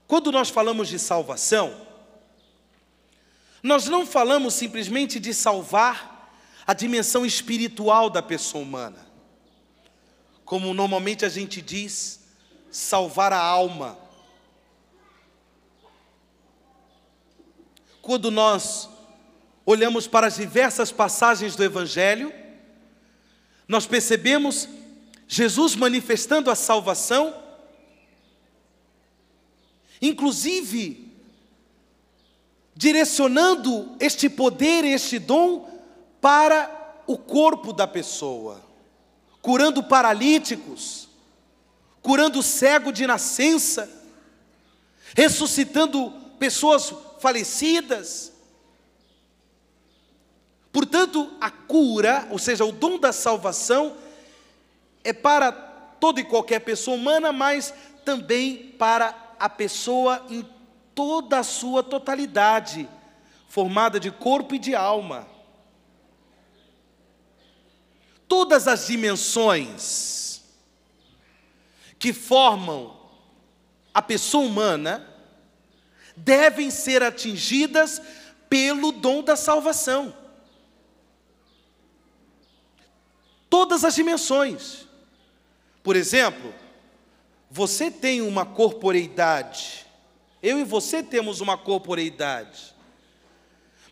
quando 0.08 0.32
nós 0.32 0.49
falamos 0.49 0.88
de 0.88 0.97
salvação, 0.97 1.88
nós 3.62 3.86
não 3.86 4.06
falamos 4.06 4.53
simplesmente 4.53 5.19
de 5.19 5.34
salvar 5.34 6.38
a 6.65 6.73
dimensão 6.73 7.25
espiritual 7.25 8.10
da 8.10 8.21
pessoa 8.21 8.63
humana, 8.63 9.06
como 10.45 10.73
normalmente 10.73 11.25
a 11.25 11.29
gente 11.29 11.62
diz, 11.62 12.21
salvar 12.71 13.34
a 13.34 13.39
alma. 13.39 13.97
Quando 18.01 18.29
nós 18.29 18.89
olhamos 19.65 20.08
para 20.08 20.28
as 20.28 20.36
diversas 20.36 20.91
passagens 20.91 21.56
do 21.56 21.63
Evangelho, 21.63 22.34
nós 23.67 23.86
percebemos 23.86 24.67
Jesus 25.28 25.76
manifestando 25.76 26.52
a 26.52 26.56
salvação, 26.56 27.34
inclusive 30.02 31.12
direcionando 32.76 33.95
este 33.99 34.30
poder, 34.30 34.84
este 34.84 35.19
dom 35.19 35.69
para 36.19 37.02
o 37.08 37.17
corpo 37.17 37.71
da 37.71 37.88
pessoa, 37.88 38.62
curando 39.41 39.84
paralíticos, 39.84 41.08
curando 42.02 42.43
cego 42.43 42.91
de 42.91 43.08
nascença, 43.08 43.89
ressuscitando 45.15 46.12
pessoas 46.38 46.93
falecidas. 47.19 48.33
Portanto, 50.74 51.32
a 51.40 51.52
cura, 51.52 52.28
ou 52.32 52.40
seja, 52.40 52.66
o 52.66 52.72
dom 52.72 52.98
da 52.98 53.14
salvação, 53.14 53.96
é 55.04 55.14
para 55.14 55.52
toda 55.52 56.20
e 56.20 56.24
qualquer 56.24 56.62
pessoa 56.62 56.98
humana, 56.98 57.32
mas 57.32 57.72
também 58.04 58.72
para 58.72 59.36
a 59.40 59.48
pessoa 59.48 60.26
em 60.32 60.44
toda 60.96 61.40
a 61.40 61.44
sua 61.44 61.84
totalidade, 61.84 62.90
formada 63.48 64.00
de 64.00 64.10
corpo 64.10 64.56
e 64.56 64.60
de 64.60 64.74
alma. 64.74 65.28
Todas 68.28 68.68
as 68.68 68.88
dimensões 68.88 70.42
que 72.00 72.12
formam 72.12 72.98
a 73.94 74.02
pessoa 74.02 74.44
humana 74.44 75.08
devem 76.18 76.72
ser 76.72 77.04
atingidas 77.04 78.02
pelo 78.50 78.92
dom 78.92 79.22
da 79.22 79.36
salvação. 79.36 80.23
Todas 83.54 83.84
as 83.84 83.94
dimensões. 83.94 84.88
Por 85.84 85.96
exemplo, 85.96 86.52
você 87.52 87.92
tem 87.92 88.22
uma 88.22 88.46
corporeidade 88.46 89.84
eu 90.44 90.60
e 90.60 90.66
você 90.66 91.02
temos 91.02 91.39
uma 91.39 91.58
corporeidade. 91.58 92.76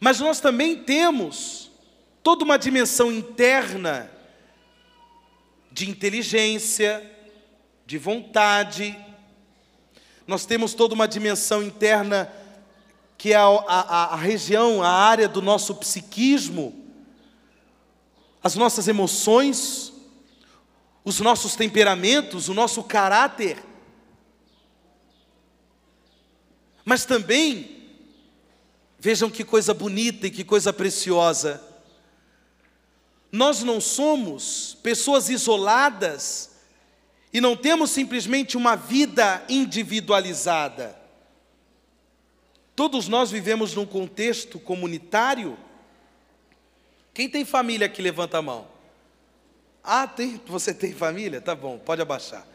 Mas 0.01 0.19
nós 0.19 0.41
também 0.41 0.83
temos 0.83 1.71
toda 2.21 2.43
uma 2.43 2.59
dimensão 2.59 3.09
interna 3.09 4.11
de 5.71 5.89
inteligência, 5.89 7.09
de 7.85 7.97
vontade. 7.97 8.99
Nós 10.27 10.45
temos 10.45 10.73
toda 10.73 10.93
uma 10.93 11.07
dimensão 11.07 11.63
interna 11.63 12.29
que 13.17 13.31
é 13.31 13.37
a, 13.37 13.45
a, 13.45 14.03
a 14.13 14.15
região, 14.17 14.83
a 14.83 14.89
área 14.89 15.29
do 15.29 15.41
nosso 15.41 15.75
psiquismo, 15.75 16.80
as 18.43 18.55
nossas 18.55 18.87
emoções, 18.87 19.93
os 21.03 21.19
nossos 21.19 21.55
temperamentos, 21.55 22.49
o 22.49 22.53
nosso 22.53 22.83
caráter. 22.83 23.63
Mas 26.83 27.05
também, 27.05 27.87
vejam 28.99 29.29
que 29.29 29.43
coisa 29.43 29.73
bonita 29.73 30.27
e 30.27 30.31
que 30.31 30.43
coisa 30.43 30.73
preciosa, 30.73 31.61
nós 33.31 33.63
não 33.63 33.79
somos 33.79 34.77
pessoas 34.83 35.29
isoladas 35.29 36.51
e 37.31 37.39
não 37.39 37.55
temos 37.55 37.91
simplesmente 37.91 38.57
uma 38.57 38.75
vida 38.75 39.43
individualizada. 39.47 40.99
Todos 42.75 43.07
nós 43.07 43.31
vivemos 43.31 43.73
num 43.73 43.85
contexto 43.85 44.59
comunitário. 44.59 45.57
Quem 47.13 47.29
tem 47.29 47.43
família 47.45 47.87
aqui, 47.87 48.01
levanta 48.01 48.37
a 48.37 48.41
mão. 48.41 48.67
Ah, 49.83 50.07
tem, 50.07 50.39
você 50.45 50.73
tem 50.73 50.93
família? 50.93 51.41
Tá 51.41 51.55
bom, 51.55 51.77
pode 51.77 52.01
abaixar 52.01 52.45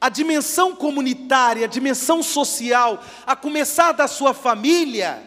a 0.00 0.08
dimensão 0.08 0.74
comunitária, 0.74 1.66
a 1.66 1.68
dimensão 1.68 2.22
social, 2.22 3.04
a 3.26 3.36
começar 3.36 3.92
da 3.92 4.08
sua 4.08 4.32
família, 4.32 5.22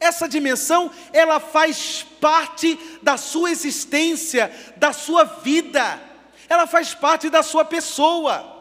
essa 0.00 0.28
dimensão, 0.28 0.90
ela 1.12 1.38
faz 1.38 2.04
parte 2.20 2.78
da 3.02 3.16
sua 3.16 3.50
existência, 3.50 4.50
da 4.76 4.92
sua 4.92 5.24
vida, 5.24 6.00
ela 6.48 6.66
faz 6.66 6.94
parte 6.94 7.28
da 7.28 7.42
sua 7.42 7.64
pessoa. 7.64 8.54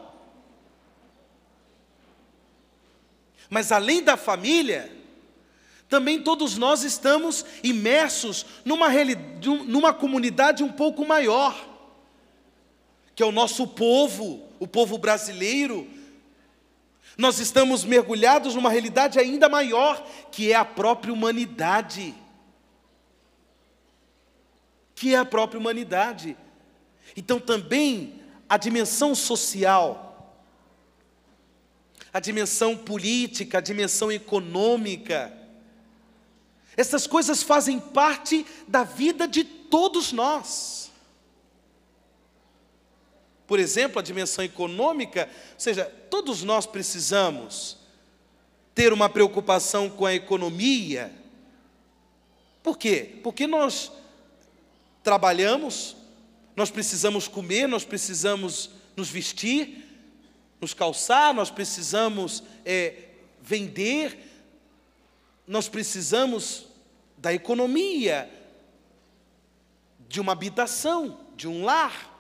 Mas 3.50 3.72
além 3.72 4.02
da 4.02 4.18
família, 4.18 4.92
também 5.96 6.22
todos 6.22 6.58
nós 6.58 6.84
estamos 6.84 7.46
imersos 7.64 8.46
numa, 8.66 8.90
numa 9.66 9.94
comunidade 9.94 10.62
um 10.62 10.70
pouco 10.70 11.06
maior, 11.06 11.56
que 13.16 13.24
é 13.24 13.26
o 13.26 13.32
nosso 13.32 13.66
povo, 13.66 14.46
o 14.60 14.68
povo 14.68 14.98
brasileiro, 14.98 15.88
nós 17.18 17.40
estamos 17.40 17.86
mergulhados 17.86 18.56
numa 18.56 18.70
realidade 18.70 19.18
ainda 19.18 19.48
maior, 19.48 20.06
que 20.34 20.52
é 20.52 20.56
a 20.56 20.66
própria 20.66 21.14
humanidade. 21.14 22.14
Que 24.94 25.16
é 25.16 25.18
a 25.18 25.24
própria 25.24 25.62
humanidade. 25.62 26.36
Então 27.16 27.40
também 27.40 28.20
a 28.50 28.58
dimensão 28.58 29.16
social, 29.16 30.44
a 32.12 32.20
dimensão 32.20 32.76
política, 32.76 33.60
a 33.60 33.62
dimensão 33.62 34.12
econômica, 34.12 35.45
essas 36.78 37.08
coisas 37.08 37.42
fazem 37.42 37.80
parte 37.80 38.46
da 38.68 38.84
vida 38.84 39.28
de 39.28 39.44
todos 39.44 40.12
nós. 40.12 40.92
Por 43.48 43.60
exemplo, 43.60 44.00
a 44.00 44.04
dimensão 44.04 44.44
econômica, 44.44 45.30
ou 45.54 45.60
seja, 45.60 45.86
todos 46.10 46.44
nós 46.44 46.66
precisamos 46.66 47.78
ter 48.74 48.92
uma 48.92 49.08
preocupação 49.08 49.90
com 49.90 50.06
a 50.06 50.14
economia. 50.14 51.12
Por 52.62 52.78
quê? 52.78 53.20
Porque 53.24 53.46
nós 53.46 53.92
trabalhamos, 55.04 55.96
nós 56.56 56.72
precisamos 56.72 57.28
comer, 57.28 57.68
nós 57.68 57.86
precisamos 57.86 58.72
nos 58.98 59.10
vestir, 59.10 59.86
nos 60.60 60.74
calçar, 60.74 61.34
nós 61.34 61.52
precisamos 61.52 62.44
é, 62.66 63.10
vender, 63.42 64.35
nós 65.48 65.70
precisamos 65.70 66.66
da 67.18 67.34
economia, 67.34 68.30
de 70.08 70.20
uma 70.20 70.32
habitação, 70.32 71.20
de 71.36 71.48
um 71.48 71.64
lar 71.64 72.14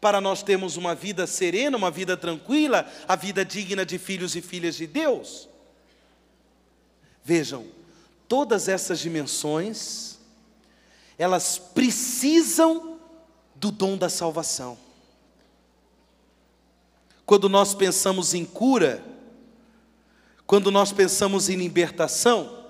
para 0.00 0.20
nós 0.20 0.42
termos 0.42 0.76
uma 0.76 0.96
vida 0.96 1.26
serena, 1.28 1.76
uma 1.76 1.90
vida 1.90 2.16
tranquila, 2.16 2.90
a 3.06 3.14
vida 3.14 3.44
digna 3.44 3.86
de 3.86 3.98
filhos 3.98 4.34
e 4.34 4.42
filhas 4.42 4.74
de 4.74 4.86
Deus. 4.86 5.48
Vejam, 7.24 7.66
todas 8.26 8.66
essas 8.66 8.98
dimensões, 8.98 10.18
elas 11.16 11.56
precisam 11.56 12.98
do 13.54 13.70
dom 13.70 13.96
da 13.96 14.08
salvação. 14.08 14.76
Quando 17.24 17.48
nós 17.48 17.72
pensamos 17.72 18.34
em 18.34 18.44
cura, 18.44 19.04
quando 20.52 20.70
nós 20.70 20.92
pensamos 20.92 21.48
em 21.48 21.56
libertação, 21.56 22.66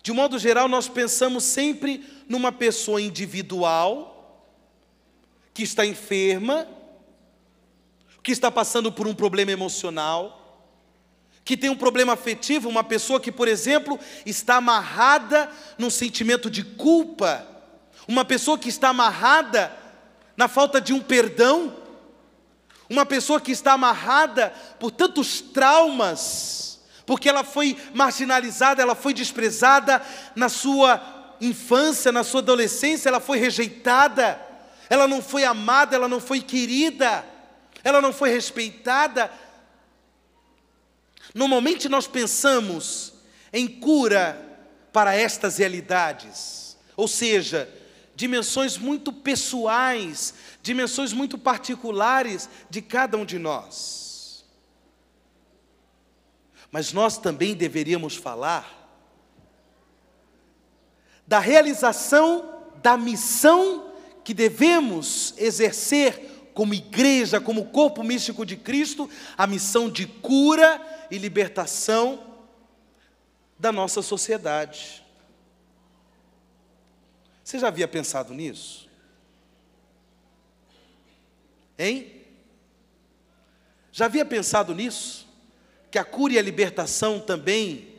de 0.00 0.12
modo 0.12 0.38
geral, 0.38 0.68
nós 0.68 0.86
pensamos 0.86 1.42
sempre 1.42 2.08
numa 2.28 2.52
pessoa 2.52 3.02
individual, 3.02 4.46
que 5.52 5.64
está 5.64 5.84
enferma, 5.84 6.68
que 8.22 8.30
está 8.30 8.48
passando 8.48 8.92
por 8.92 9.08
um 9.08 9.12
problema 9.12 9.50
emocional, 9.50 10.70
que 11.44 11.56
tem 11.56 11.68
um 11.68 11.76
problema 11.76 12.12
afetivo, 12.12 12.68
uma 12.68 12.84
pessoa 12.84 13.18
que, 13.18 13.32
por 13.32 13.48
exemplo, 13.48 13.98
está 14.24 14.58
amarrada 14.58 15.50
num 15.76 15.90
sentimento 15.90 16.48
de 16.48 16.62
culpa, 16.62 17.44
uma 18.06 18.24
pessoa 18.24 18.56
que 18.56 18.68
está 18.68 18.90
amarrada 18.90 19.76
na 20.36 20.46
falta 20.46 20.80
de 20.80 20.92
um 20.92 21.00
perdão, 21.00 21.74
uma 22.88 23.06
pessoa 23.06 23.40
que 23.40 23.52
está 23.52 23.72
amarrada 23.72 24.52
por 24.78 24.90
tantos 24.90 25.40
traumas, 25.40 26.80
porque 27.06 27.28
ela 27.28 27.44
foi 27.44 27.76
marginalizada, 27.94 28.82
ela 28.82 28.94
foi 28.94 29.14
desprezada 29.14 30.02
na 30.34 30.48
sua 30.48 31.36
infância, 31.40 32.12
na 32.12 32.24
sua 32.24 32.40
adolescência, 32.40 33.08
ela 33.08 33.20
foi 33.20 33.38
rejeitada, 33.38 34.40
ela 34.88 35.06
não 35.08 35.22
foi 35.22 35.44
amada, 35.44 35.96
ela 35.96 36.08
não 36.08 36.20
foi 36.20 36.40
querida, 36.40 37.24
ela 37.82 38.00
não 38.00 38.12
foi 38.12 38.30
respeitada. 38.30 39.30
Normalmente 41.34 41.88
nós 41.88 42.06
pensamos 42.06 43.14
em 43.52 43.66
cura 43.66 44.40
para 44.92 45.14
estas 45.14 45.58
realidades, 45.58 46.76
ou 46.96 47.08
seja, 47.08 47.68
dimensões 48.16 48.78
muito 48.78 49.12
pessoais, 49.12 50.34
dimensões 50.62 51.12
muito 51.12 51.36
particulares 51.36 52.48
de 52.70 52.80
cada 52.80 53.16
um 53.16 53.24
de 53.24 53.38
nós. 53.38 54.44
Mas 56.70 56.92
nós 56.92 57.18
também 57.18 57.54
deveríamos 57.54 58.16
falar 58.16 58.82
da 61.26 61.38
realização 61.38 62.52
da 62.82 62.96
missão 62.96 63.92
que 64.22 64.34
devemos 64.34 65.34
exercer 65.36 66.50
como 66.54 66.74
igreja, 66.74 67.40
como 67.40 67.66
corpo 67.66 68.02
místico 68.02 68.44
de 68.46 68.56
Cristo, 68.56 69.08
a 69.36 69.46
missão 69.46 69.90
de 69.90 70.06
cura 70.06 70.80
e 71.10 71.18
libertação 71.18 72.24
da 73.58 73.72
nossa 73.72 74.02
sociedade. 74.02 75.03
Você 77.44 77.58
já 77.58 77.68
havia 77.68 77.86
pensado 77.86 78.32
nisso? 78.32 78.88
Hein? 81.78 82.22
Já 83.92 84.06
havia 84.06 84.24
pensado 84.24 84.74
nisso? 84.74 85.28
Que 85.90 85.98
a 85.98 86.04
cura 86.04 86.32
e 86.32 86.38
a 86.38 86.42
libertação 86.42 87.20
também 87.20 87.96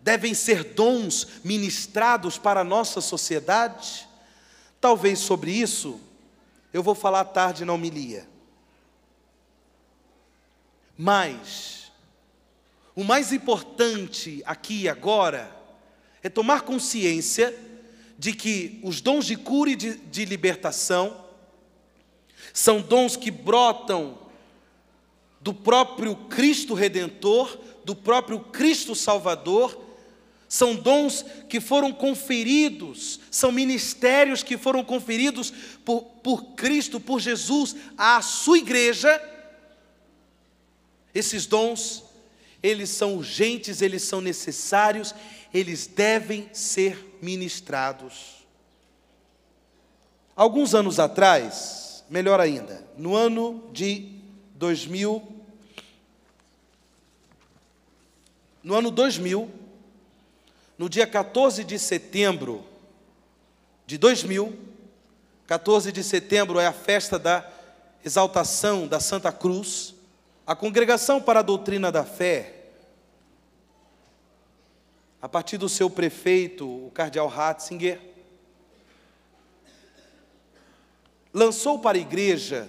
devem 0.00 0.34
ser 0.34 0.62
dons 0.62 1.40
ministrados 1.42 2.38
para 2.38 2.60
a 2.60 2.64
nossa 2.64 3.00
sociedade? 3.00 4.08
Talvez 4.80 5.18
sobre 5.18 5.50
isso 5.50 6.00
eu 6.72 6.84
vou 6.84 6.94
falar 6.94 7.24
tarde 7.24 7.64
na 7.64 7.72
homilia. 7.72 8.28
Mas, 10.96 11.90
o 12.94 13.02
mais 13.02 13.32
importante 13.32 14.42
aqui 14.46 14.82
e 14.82 14.88
agora 14.88 15.54
é 16.22 16.28
tomar 16.28 16.62
consciência 16.62 17.65
de 18.18 18.32
que 18.32 18.80
os 18.82 19.00
dons 19.00 19.26
de 19.26 19.36
cura 19.36 19.70
e 19.70 19.76
de, 19.76 19.96
de 19.96 20.24
libertação 20.24 21.24
são 22.52 22.80
dons 22.80 23.16
que 23.16 23.30
brotam 23.30 24.18
do 25.40 25.52
próprio 25.52 26.16
Cristo 26.16 26.74
Redentor, 26.74 27.58
do 27.84 27.94
próprio 27.94 28.40
Cristo 28.40 28.94
Salvador, 28.94 29.86
são 30.48 30.74
dons 30.74 31.24
que 31.48 31.60
foram 31.60 31.92
conferidos, 31.92 33.20
são 33.30 33.50
ministérios 33.50 34.42
que 34.42 34.56
foram 34.56 34.84
conferidos 34.84 35.52
por, 35.84 36.02
por 36.22 36.54
Cristo, 36.54 37.00
por 37.00 37.20
Jesus, 37.20 37.74
à 37.98 38.22
sua 38.22 38.58
igreja. 38.58 39.20
Esses 41.14 41.46
dons, 41.46 42.04
eles 42.62 42.90
são 42.90 43.16
urgentes, 43.16 43.82
eles 43.82 44.02
são 44.02 44.20
necessários, 44.20 45.14
eles 45.52 45.86
devem 45.86 46.48
ser 46.52 47.18
ministrados. 47.20 48.46
Alguns 50.34 50.74
anos 50.74 51.00
atrás, 51.00 52.04
melhor 52.10 52.40
ainda, 52.40 52.86
no 52.96 53.16
ano 53.16 53.68
de 53.72 54.20
2000, 54.54 55.22
no 58.62 58.74
ano 58.74 58.90
2000, 58.90 59.50
no 60.76 60.88
dia 60.88 61.06
14 61.06 61.64
de 61.64 61.78
setembro 61.78 62.64
de 63.86 63.96
2000, 63.96 64.58
14 65.46 65.92
de 65.92 66.02
setembro 66.02 66.58
é 66.58 66.66
a 66.66 66.72
festa 66.72 67.18
da 67.18 67.48
exaltação 68.04 68.86
da 68.86 68.98
Santa 68.98 69.30
Cruz, 69.30 69.94
a 70.46 70.54
Congregação 70.54 71.20
para 71.20 71.40
a 71.40 71.42
Doutrina 71.42 71.90
da 71.90 72.04
Fé, 72.04 72.55
a 75.20 75.28
partir 75.28 75.58
do 75.58 75.68
seu 75.68 75.88
prefeito, 75.88 76.66
o 76.66 76.90
cardeal 76.92 77.28
Ratzinger, 77.28 78.00
lançou 81.32 81.78
para 81.78 81.98
a 81.98 82.00
igreja 82.00 82.68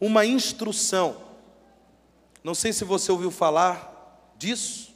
uma 0.00 0.24
instrução. 0.24 1.22
Não 2.44 2.54
sei 2.54 2.72
se 2.72 2.84
você 2.84 3.10
ouviu 3.10 3.30
falar 3.30 4.34
disso 4.38 4.86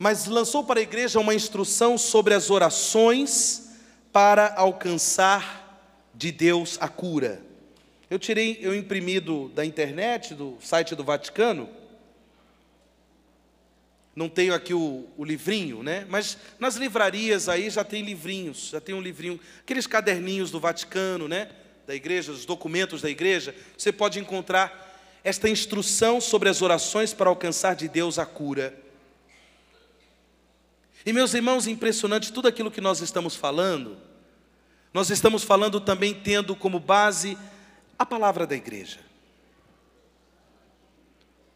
mas 0.00 0.24
lançou 0.24 0.64
para 0.64 0.80
a 0.80 0.82
igreja 0.82 1.20
uma 1.20 1.34
instrução 1.34 1.98
sobre 1.98 2.32
as 2.32 2.48
orações 2.48 3.68
para 4.10 4.54
alcançar 4.54 5.78
de 6.14 6.32
Deus 6.32 6.78
a 6.80 6.88
cura. 6.88 7.42
Eu 8.08 8.18
tirei, 8.18 8.58
eu 8.62 8.74
imprimi 8.74 9.20
do, 9.20 9.50
da 9.50 9.62
internet, 9.62 10.32
do 10.32 10.56
site 10.62 10.96
do 10.96 11.04
Vaticano. 11.04 11.68
Não 14.20 14.28
tenho 14.28 14.52
aqui 14.52 14.74
o, 14.74 15.08
o 15.16 15.24
livrinho, 15.24 15.82
né? 15.82 16.04
Mas 16.06 16.36
nas 16.58 16.76
livrarias 16.76 17.48
aí 17.48 17.70
já 17.70 17.82
tem 17.82 18.02
livrinhos, 18.02 18.68
já 18.68 18.78
tem 18.78 18.94
um 18.94 19.00
livrinho, 19.00 19.40
aqueles 19.60 19.86
caderninhos 19.86 20.50
do 20.50 20.60
Vaticano, 20.60 21.26
né? 21.26 21.48
Da 21.86 21.94
igreja, 21.94 22.30
os 22.30 22.44
documentos 22.44 23.00
da 23.00 23.08
igreja. 23.08 23.54
Você 23.78 23.90
pode 23.90 24.18
encontrar 24.18 25.18
esta 25.24 25.48
instrução 25.48 26.20
sobre 26.20 26.50
as 26.50 26.60
orações 26.60 27.14
para 27.14 27.30
alcançar 27.30 27.74
de 27.74 27.88
Deus 27.88 28.18
a 28.18 28.26
cura. 28.26 28.78
E 31.06 31.14
meus 31.14 31.32
irmãos, 31.32 31.66
impressionante 31.66 32.30
tudo 32.30 32.46
aquilo 32.46 32.70
que 32.70 32.82
nós 32.82 33.00
estamos 33.00 33.34
falando, 33.34 33.96
nós 34.92 35.08
estamos 35.08 35.44
falando 35.44 35.80
também 35.80 36.12
tendo 36.12 36.54
como 36.54 36.78
base 36.78 37.38
a 37.98 38.04
palavra 38.04 38.46
da 38.46 38.54
igreja. 38.54 38.98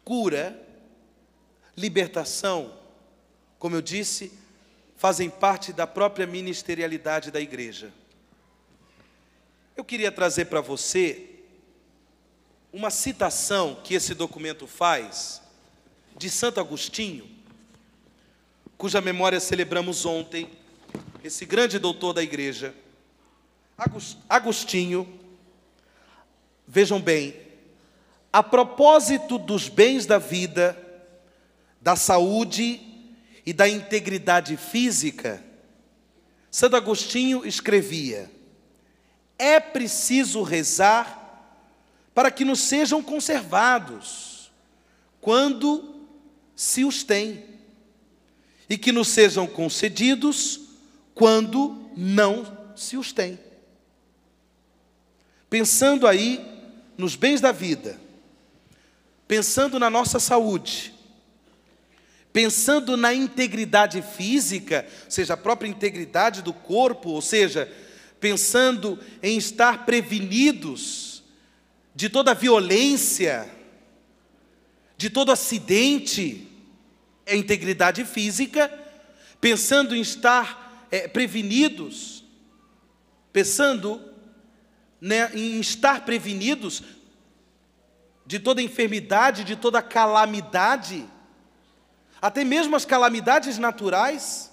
Cura, 0.03 0.64
libertação, 1.75 2.73
como 3.59 3.75
eu 3.75 3.81
disse, 3.81 4.31
fazem 4.95 5.29
parte 5.29 5.73
da 5.73 5.85
própria 5.85 6.25
ministerialidade 6.25 7.31
da 7.31 7.41
igreja. 7.41 7.91
Eu 9.75 9.83
queria 9.83 10.11
trazer 10.11 10.45
para 10.45 10.61
você 10.61 11.29
uma 12.71 12.89
citação 12.89 13.79
que 13.83 13.93
esse 13.93 14.13
documento 14.13 14.67
faz 14.67 15.41
de 16.17 16.29
Santo 16.29 16.59
Agostinho, 16.59 17.29
cuja 18.77 19.01
memória 19.01 19.39
celebramos 19.39 20.05
ontem, 20.05 20.49
esse 21.23 21.45
grande 21.45 21.79
doutor 21.79 22.13
da 22.13 22.23
igreja, 22.23 22.73
Agostinho, 24.29 25.19
vejam 26.67 27.01
bem, 27.01 27.35
a 28.31 28.41
propósito 28.41 29.37
dos 29.37 29.67
bens 29.67 30.05
da 30.05 30.17
vida, 30.17 30.77
da 31.85 31.95
saúde 31.95 32.81
e 33.45 33.53
da 33.53 33.69
integridade 33.69 34.57
física, 34.57 35.39
Santo 36.49 36.75
Agostinho 36.75 37.45
escrevia: 37.45 38.31
é 39.37 39.59
preciso 39.59 40.41
rezar 40.41 41.21
para 42.11 42.31
que 42.31 42.43
nos 42.43 42.61
sejam 42.61 43.03
conservados, 43.03 44.51
quando 45.21 46.07
se 46.55 46.83
os 46.83 47.03
tem 47.03 47.45
e 48.67 48.79
que 48.79 48.91
nos 48.91 49.09
sejam 49.09 49.45
concedidos 49.45 50.61
quando 51.13 51.87
não 51.95 52.71
se 52.75 52.97
os 52.97 53.13
tem. 53.13 53.37
Pensando 55.51 56.07
aí 56.07 56.43
nos 56.97 57.15
bens 57.15 57.41
da 57.41 57.51
vida, 57.51 58.01
pensando 59.27 59.77
na 59.77 59.91
nossa 59.91 60.19
saúde, 60.19 60.94
pensando 62.35 62.97
na 62.97 63.13
integridade 63.13 64.01
física, 64.01 64.85
ou 65.05 65.09
seja, 65.09 65.35
a 65.35 65.37
própria 65.37 65.69
integridade 65.69 66.41
do 66.41 66.51
corpo, 66.51 67.11
ou 67.11 67.21
seja, 67.21 67.71
pensando 68.19 68.99
em 69.23 69.37
estar 69.37 69.85
prevenidos 69.85 71.23
de 71.95 72.09
toda 72.09 72.33
violência, 72.33 73.49
de 74.97 75.09
todo 75.09 75.31
acidente, 75.31 76.45
é 77.25 77.37
integridade 77.37 78.03
física, 78.03 78.69
pensando 79.39 79.95
em 79.95 80.01
estar 80.01 80.85
é, 80.91 81.07
prevenidos, 81.07 82.21
pensando 83.31 84.11
né, 84.99 85.31
em 85.33 85.57
estar 85.61 86.03
prevenidos 86.03 86.83
de 88.25 88.39
toda 88.39 88.61
enfermidade, 88.61 89.45
de 89.45 89.55
toda 89.55 89.81
calamidade, 89.81 91.14
até 92.25 92.43
mesmo 92.43 92.75
as 92.75 92.85
calamidades 92.85 93.59
naturais. 93.59 94.51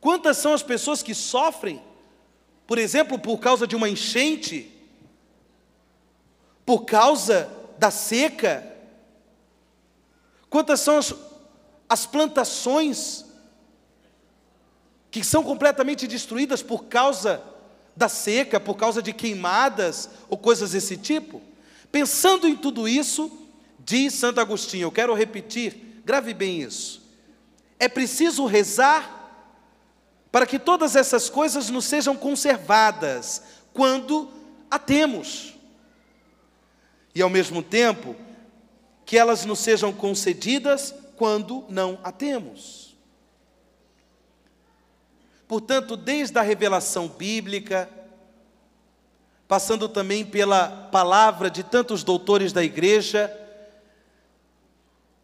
Quantas 0.00 0.36
são 0.36 0.52
as 0.52 0.64
pessoas 0.64 1.00
que 1.00 1.14
sofrem, 1.14 1.80
por 2.66 2.76
exemplo, 2.76 3.16
por 3.20 3.38
causa 3.38 3.68
de 3.68 3.76
uma 3.76 3.88
enchente, 3.88 4.68
por 6.66 6.86
causa 6.86 7.48
da 7.78 7.88
seca? 7.88 8.66
Quantas 10.50 10.80
são 10.80 10.98
as, 10.98 11.14
as 11.88 12.04
plantações 12.04 13.24
que 15.12 15.22
são 15.22 15.44
completamente 15.44 16.04
destruídas 16.08 16.64
por 16.64 16.86
causa 16.86 17.40
da 17.94 18.08
seca, 18.08 18.58
por 18.58 18.74
causa 18.74 19.00
de 19.00 19.12
queimadas 19.12 20.10
ou 20.28 20.36
coisas 20.36 20.72
desse 20.72 20.96
tipo? 20.96 21.40
Pensando 21.92 22.48
em 22.48 22.56
tudo 22.56 22.88
isso, 22.88 23.30
diz 23.78 24.14
Santo 24.14 24.40
Agostinho, 24.40 24.86
eu 24.86 24.90
quero 24.90 25.14
repetir 25.14 25.93
grave 26.04 26.34
bem 26.34 26.60
isso. 26.60 27.02
É 27.78 27.88
preciso 27.88 28.46
rezar 28.46 29.22
para 30.30 30.46
que 30.46 30.58
todas 30.58 30.96
essas 30.96 31.30
coisas 31.30 31.70
nos 31.70 31.84
sejam 31.84 32.16
conservadas 32.16 33.42
quando 33.72 34.30
a 34.70 34.78
temos. 34.78 35.54
E 37.14 37.22
ao 37.22 37.30
mesmo 37.30 37.62
tempo, 37.62 38.16
que 39.04 39.16
elas 39.16 39.44
nos 39.44 39.60
sejam 39.60 39.92
concedidas 39.92 40.94
quando 41.16 41.64
não 41.68 41.98
a 42.02 42.10
temos. 42.10 42.96
Portanto, 45.46 45.96
desde 45.96 46.38
a 46.38 46.42
revelação 46.42 47.06
bíblica, 47.06 47.88
passando 49.46 49.88
também 49.88 50.24
pela 50.24 50.88
palavra 50.90 51.50
de 51.50 51.62
tantos 51.62 52.02
doutores 52.02 52.52
da 52.52 52.64
igreja, 52.64 53.32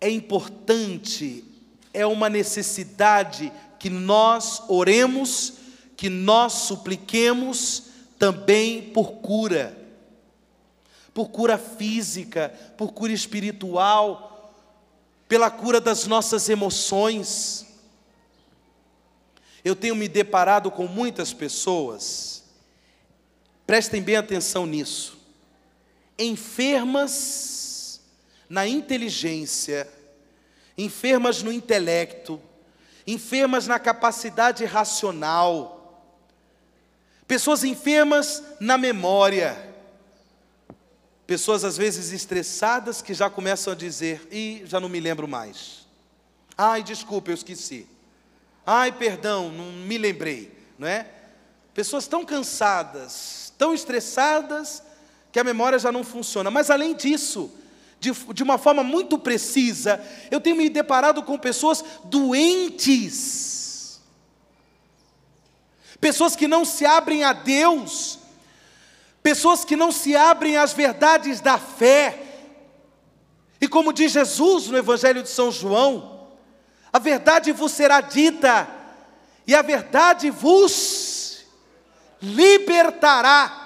é 0.01 0.09
importante, 0.09 1.45
é 1.93 2.07
uma 2.07 2.29
necessidade 2.29 3.53
que 3.79 3.91
nós 3.91 4.63
oremos, 4.69 5.55
que 5.97 6.09
nós 6.09 6.53
supliquemos 6.53 7.85
também 8.19 8.91
por 8.93 9.13
cura, 9.15 9.77
por 11.13 11.29
cura 11.29 11.59
física, 11.59 12.49
por 12.77 12.93
cura 12.93 13.13
espiritual, 13.13 14.55
pela 15.29 15.51
cura 15.51 15.81
das 15.81 16.07
nossas 16.07 16.49
emoções. 16.49 17.67
Eu 19.63 19.77
tenho 19.77 19.95
me 19.95 20.09
deparado 20.09 20.71
com 20.71 20.87
muitas 20.87 21.35
pessoas, 21.35 22.45
prestem 23.67 24.03
bem 24.03 24.17
atenção 24.17 24.65
nisso, 24.65 25.19
enfermas 26.19 27.61
na 28.51 28.67
inteligência, 28.67 29.89
enfermas 30.77 31.41
no 31.41 31.53
intelecto, 31.53 32.43
enfermas 33.07 33.69
na 33.69 33.79
capacidade 33.79 34.65
racional, 34.65 36.05
pessoas 37.29 37.63
enfermas 37.63 38.43
na 38.59 38.77
memória, 38.77 39.57
pessoas 41.29 41.65
às 41.65 41.77
vezes 41.77 42.11
estressadas 42.11 43.01
que 43.01 43.15
já 43.15 43.31
começam 43.31 43.73
a 43.73 43.77
dizer: 43.77 44.27
e 44.33 44.63
já 44.65 44.81
não 44.81 44.89
me 44.89 44.99
lembro 44.99 45.29
mais. 45.29 45.87
Ai, 46.59 46.83
desculpa, 46.83 47.31
eu 47.31 47.35
esqueci. 47.35 47.87
Ai, 48.67 48.91
perdão, 48.91 49.49
não 49.53 49.71
me 49.71 49.97
lembrei, 49.97 50.53
não 50.77 50.89
é? 50.89 51.07
Pessoas 51.73 52.09
tão 52.09 52.25
cansadas, 52.25 53.53
tão 53.57 53.73
estressadas, 53.73 54.83
que 55.31 55.39
a 55.39 55.45
memória 55.45 55.79
já 55.79 55.93
não 55.93 56.03
funciona. 56.03 56.51
Mas 56.51 56.69
além 56.69 56.97
disso, 56.97 57.51
de, 58.01 58.11
de 58.33 58.43
uma 58.43 58.57
forma 58.57 58.83
muito 58.83 59.19
precisa, 59.19 60.03
eu 60.31 60.41
tenho 60.41 60.57
me 60.57 60.71
deparado 60.71 61.23
com 61.23 61.39
pessoas 61.39 61.85
doentes, 62.05 64.01
pessoas 66.01 66.35
que 66.35 66.49
não 66.49 66.65
se 66.65 66.87
abrem 66.87 67.23
a 67.23 67.35
Deus, 67.35 68.19
pessoas 69.23 69.67
que 69.67 69.77
não 69.77 69.93
se 69.93 70.17
abrem 70.17 70.57
às 70.57 70.73
verdades 70.73 71.43
da 71.43 71.59
fé. 71.59 72.19
E 73.61 73.69
como 73.69 73.93
diz 73.93 74.13
Jesus 74.13 74.69
no 74.69 74.79
Evangelho 74.79 75.23
de 75.23 75.29
São 75.29 75.53
João, 75.53 76.29
a 76.91 76.99
verdade 76.99 77.53
vos 77.53 77.73
será 77.73 78.01
dita, 78.01 78.67
e 79.47 79.55
a 79.55 79.61
verdade 79.61 80.31
vos 80.31 81.45
libertará. 82.23 83.60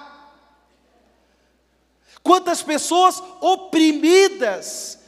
Quantas 2.25 2.63
pessoas 2.63 3.23
oprimidas 3.39 4.99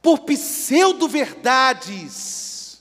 por 0.00 0.20
pseudo-verdades, 0.20 2.80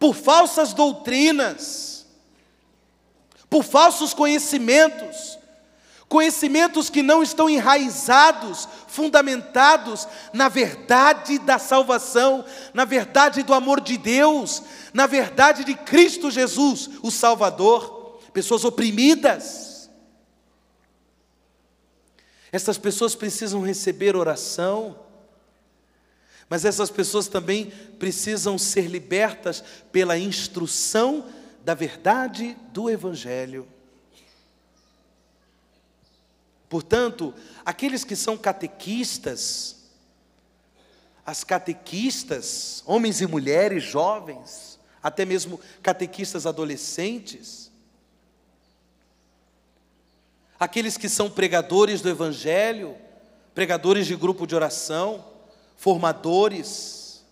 por 0.00 0.16
falsas 0.16 0.74
doutrinas, 0.74 2.04
por 3.48 3.62
falsos 3.62 4.12
conhecimentos, 4.12 5.38
conhecimentos 6.08 6.90
que 6.90 7.02
não 7.02 7.22
estão 7.22 7.48
enraizados, 7.48 8.68
fundamentados 8.88 10.08
na 10.32 10.48
verdade 10.48 11.38
da 11.38 11.60
salvação, 11.60 12.44
na 12.74 12.84
verdade 12.84 13.44
do 13.44 13.54
amor 13.54 13.80
de 13.80 13.96
Deus, 13.96 14.60
na 14.92 15.06
verdade 15.06 15.62
de 15.62 15.74
Cristo 15.74 16.32
Jesus, 16.32 16.90
o 17.00 17.12
Salvador. 17.12 18.18
Pessoas 18.32 18.64
oprimidas, 18.64 19.67
essas 22.50 22.78
pessoas 22.78 23.14
precisam 23.14 23.62
receber 23.62 24.16
oração, 24.16 24.98
mas 26.48 26.64
essas 26.64 26.90
pessoas 26.90 27.28
também 27.28 27.70
precisam 27.98 28.56
ser 28.56 28.86
libertas 28.86 29.62
pela 29.92 30.18
instrução 30.18 31.28
da 31.62 31.74
verdade 31.74 32.56
do 32.72 32.88
Evangelho. 32.88 33.68
Portanto, 36.68 37.34
aqueles 37.64 38.04
que 38.04 38.16
são 38.16 38.36
catequistas, 38.36 39.76
as 41.24 41.44
catequistas, 41.44 42.82
homens 42.86 43.20
e 43.20 43.26
mulheres, 43.26 43.84
jovens, 43.84 44.78
até 45.02 45.24
mesmo 45.24 45.60
catequistas 45.82 46.46
adolescentes, 46.46 47.67
aqueles 50.58 50.96
que 50.96 51.08
são 51.08 51.30
pregadores 51.30 52.00
do 52.00 52.08
Evangelho, 52.08 52.96
pregadores 53.54 54.06
de 54.06 54.16
grupo 54.16 54.46
de 54.46 54.54
oração, 54.54 55.24
formadores, 55.76 57.24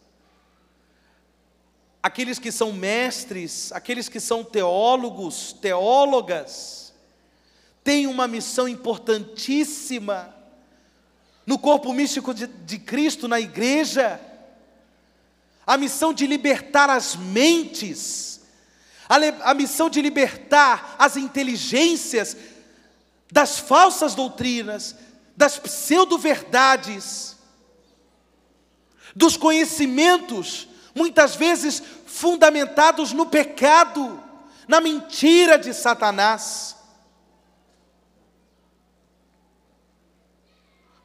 aqueles 2.02 2.38
que 2.38 2.52
são 2.52 2.72
mestres, 2.72 3.72
aqueles 3.72 4.08
que 4.08 4.20
são 4.20 4.44
teólogos, 4.44 5.52
teólogas, 5.52 6.94
têm 7.82 8.06
uma 8.06 8.28
missão 8.28 8.68
importantíssima 8.68 10.34
no 11.44 11.58
corpo 11.58 11.92
místico 11.92 12.34
de, 12.34 12.46
de 12.46 12.78
Cristo, 12.78 13.28
na 13.28 13.40
igreja, 13.40 14.20
a 15.66 15.76
missão 15.76 16.12
de 16.12 16.26
libertar 16.26 16.90
as 16.90 17.16
mentes, 17.16 18.40
a, 19.08 19.16
a 19.50 19.54
missão 19.54 19.88
de 19.90 20.00
libertar 20.00 20.96
as 20.98 21.16
inteligências 21.16 22.36
das 23.30 23.58
falsas 23.58 24.14
doutrinas, 24.14 24.96
das 25.36 25.58
pseudo-verdades, 25.58 27.36
dos 29.14 29.36
conhecimentos, 29.36 30.68
muitas 30.94 31.34
vezes 31.34 31.82
fundamentados 32.06 33.12
no 33.12 33.26
pecado, 33.26 34.22
na 34.68 34.80
mentira 34.80 35.58
de 35.58 35.72
Satanás. 35.72 36.76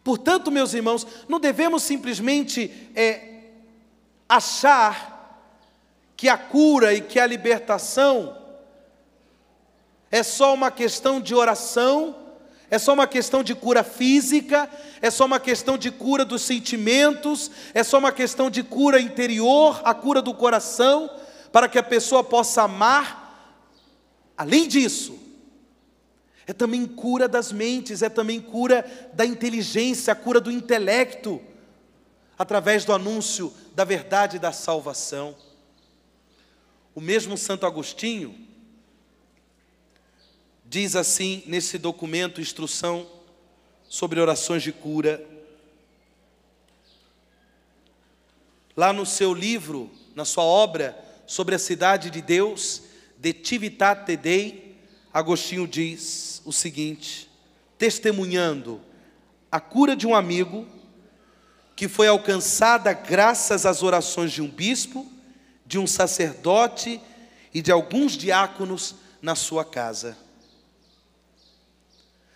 Portanto, 0.04 0.52
meus 0.52 0.74
irmãos, 0.74 1.06
não 1.28 1.40
devemos 1.40 1.84
simplesmente 1.84 2.90
é, 2.96 3.44
achar 4.28 5.12
que 6.18 6.28
a 6.28 6.38
cura 6.38 6.94
e 6.94 7.02
que 7.02 7.20
a 7.20 7.26
libertação 7.26 8.41
é 10.12 10.24
só 10.24 10.54
uma 10.54 10.70
questão 10.70 11.22
de 11.22 11.34
oração, 11.34 12.16
é 12.70 12.78
só 12.78 12.94
uma 12.94 13.08
questão 13.08 13.42
de 13.42 13.56
cura 13.56 13.84
física, 13.84 14.70
é 15.02 15.10
só 15.10 15.26
uma 15.26 15.40
questão 15.40 15.78
de 15.78 15.90
cura 15.90 16.26
dos 16.26 16.42
sentimentos, 16.42 17.50
é 17.74 17.84
só 17.84 17.98
uma 17.98 18.12
questão 18.12 18.50
de 18.50 18.62
cura 18.62 19.00
interior, 19.00 19.82
a 19.84 19.94
cura 19.94 20.22
do 20.22 20.34
coração, 20.34 21.10
para 21.52 21.70
que 21.70 21.80
a 21.80 21.84
pessoa 21.84 22.24
possa 22.24 22.64
amar. 22.64 23.20
Além 24.38 24.68
disso, 24.68 25.18
é 26.46 26.54
também 26.54 26.86
cura 26.86 27.28
das 27.28 27.52
mentes, 27.52 28.02
é 28.02 28.10
também 28.10 28.42
cura 28.42 28.86
da 29.14 29.26
inteligência, 29.26 30.12
a 30.12 30.16
cura 30.16 30.42
do 30.42 30.52
intelecto, 30.52 31.42
através 32.38 32.84
do 32.84 32.92
anúncio 32.94 33.54
da 33.74 33.86
verdade 33.86 34.40
da 34.40 34.52
salvação. 34.52 35.36
O 36.94 37.00
mesmo 37.00 37.38
Santo 37.38 37.66
Agostinho, 37.66 38.51
diz 40.72 40.96
assim 40.96 41.44
nesse 41.48 41.78
documento, 41.78 42.40
Instrução 42.40 43.06
sobre 43.90 44.22
Orações 44.22 44.64
de 44.64 44.72
Cura. 44.72 45.22
Lá 48.78 48.94
no 48.94 49.06
seu 49.06 49.34
livro, 49.34 49.92
na 50.16 50.24
sua 50.24 50.46
obra 50.46 50.98
sobre 51.28 51.56
a 51.56 51.60
cidade 51.60 52.10
de 52.10 52.22
Deus, 52.22 52.84
De 53.18 53.34
Tivitate 53.34 54.16
Dei, 54.16 54.78
Agostinho 55.14 55.68
diz 55.68 56.42
o 56.46 56.54
seguinte: 56.54 57.30
testemunhando 57.78 58.80
a 59.52 59.60
cura 59.60 59.94
de 59.94 60.08
um 60.08 60.16
amigo 60.16 60.66
que 61.76 61.90
foi 61.90 62.08
alcançada 62.08 62.94
graças 62.94 63.66
às 63.66 63.84
orações 63.84 64.32
de 64.32 64.42
um 64.42 64.48
bispo, 64.48 65.06
de 65.66 65.78
um 65.78 65.86
sacerdote 65.86 67.02
e 67.54 67.62
de 67.62 67.74
alguns 67.74 68.14
diáconos 68.14 68.96
na 69.22 69.36
sua 69.36 69.66
casa. 69.66 70.21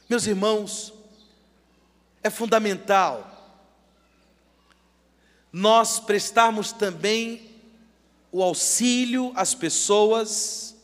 Meus 0.08 0.28
irmãos, 0.28 0.94
é 2.22 2.30
fundamental 2.30 3.32
nós 5.52 6.02
prestarmos 6.02 6.74
também 6.74 7.50
o 8.30 8.44
auxílio 8.44 9.32
às 9.36 9.56
pessoas, 9.56 10.76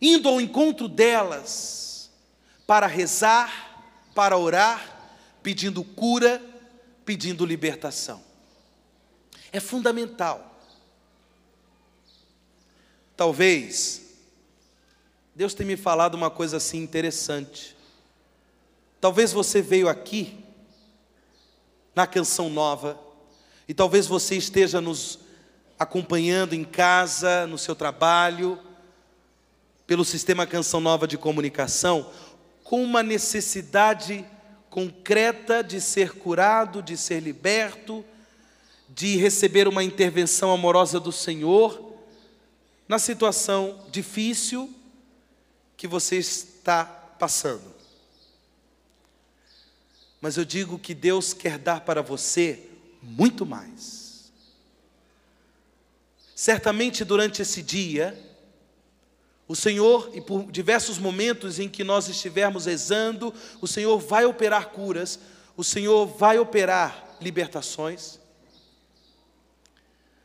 indo 0.00 0.28
ao 0.28 0.40
encontro 0.40 0.88
delas 0.88 2.08
para 2.66 2.86
rezar, 2.86 3.84
para 4.14 4.38
orar, 4.38 5.16
pedindo 5.42 5.82
cura, 5.82 6.40
pedindo 7.04 7.44
libertação. 7.44 8.22
É 9.50 9.58
fundamental. 9.58 10.62
Talvez 13.16 14.09
Deus 15.40 15.54
tem 15.54 15.66
me 15.66 15.74
falado 15.74 16.16
uma 16.16 16.28
coisa 16.28 16.58
assim 16.58 16.82
interessante. 16.82 17.74
Talvez 19.00 19.32
você 19.32 19.62
veio 19.62 19.88
aqui 19.88 20.36
na 21.94 22.06
canção 22.06 22.50
nova 22.50 23.00
e 23.66 23.72
talvez 23.72 24.06
você 24.06 24.36
esteja 24.36 24.82
nos 24.82 25.18
acompanhando 25.78 26.52
em 26.52 26.62
casa, 26.62 27.46
no 27.46 27.56
seu 27.56 27.74
trabalho, 27.74 28.58
pelo 29.86 30.04
sistema 30.04 30.46
Canção 30.46 30.78
Nova 30.78 31.08
de 31.08 31.16
comunicação, 31.16 32.10
com 32.62 32.84
uma 32.84 33.02
necessidade 33.02 34.26
concreta 34.68 35.64
de 35.64 35.80
ser 35.80 36.18
curado, 36.18 36.82
de 36.82 36.98
ser 36.98 37.20
liberto, 37.22 38.04
de 38.90 39.16
receber 39.16 39.66
uma 39.66 39.82
intervenção 39.82 40.52
amorosa 40.52 41.00
do 41.00 41.10
Senhor, 41.10 41.94
na 42.86 42.98
situação 42.98 43.86
difícil 43.90 44.74
que 45.80 45.88
você 45.88 46.16
está 46.16 46.84
passando. 46.84 47.74
Mas 50.20 50.36
eu 50.36 50.44
digo 50.44 50.78
que 50.78 50.92
Deus 50.92 51.32
quer 51.32 51.56
dar 51.56 51.80
para 51.80 52.02
você 52.02 52.68
muito 53.02 53.46
mais. 53.46 54.30
Certamente 56.36 57.02
durante 57.02 57.40
esse 57.40 57.62
dia, 57.62 58.14
o 59.48 59.56
Senhor, 59.56 60.10
e 60.12 60.20
por 60.20 60.52
diversos 60.52 60.98
momentos 60.98 61.58
em 61.58 61.66
que 61.66 61.82
nós 61.82 62.08
estivermos 62.08 62.66
rezando, 62.66 63.32
o 63.58 63.66
Senhor 63.66 63.98
vai 63.98 64.26
operar 64.26 64.68
curas, 64.68 65.18
o 65.56 65.64
Senhor 65.64 66.04
vai 66.04 66.38
operar 66.38 67.16
libertações. 67.22 68.20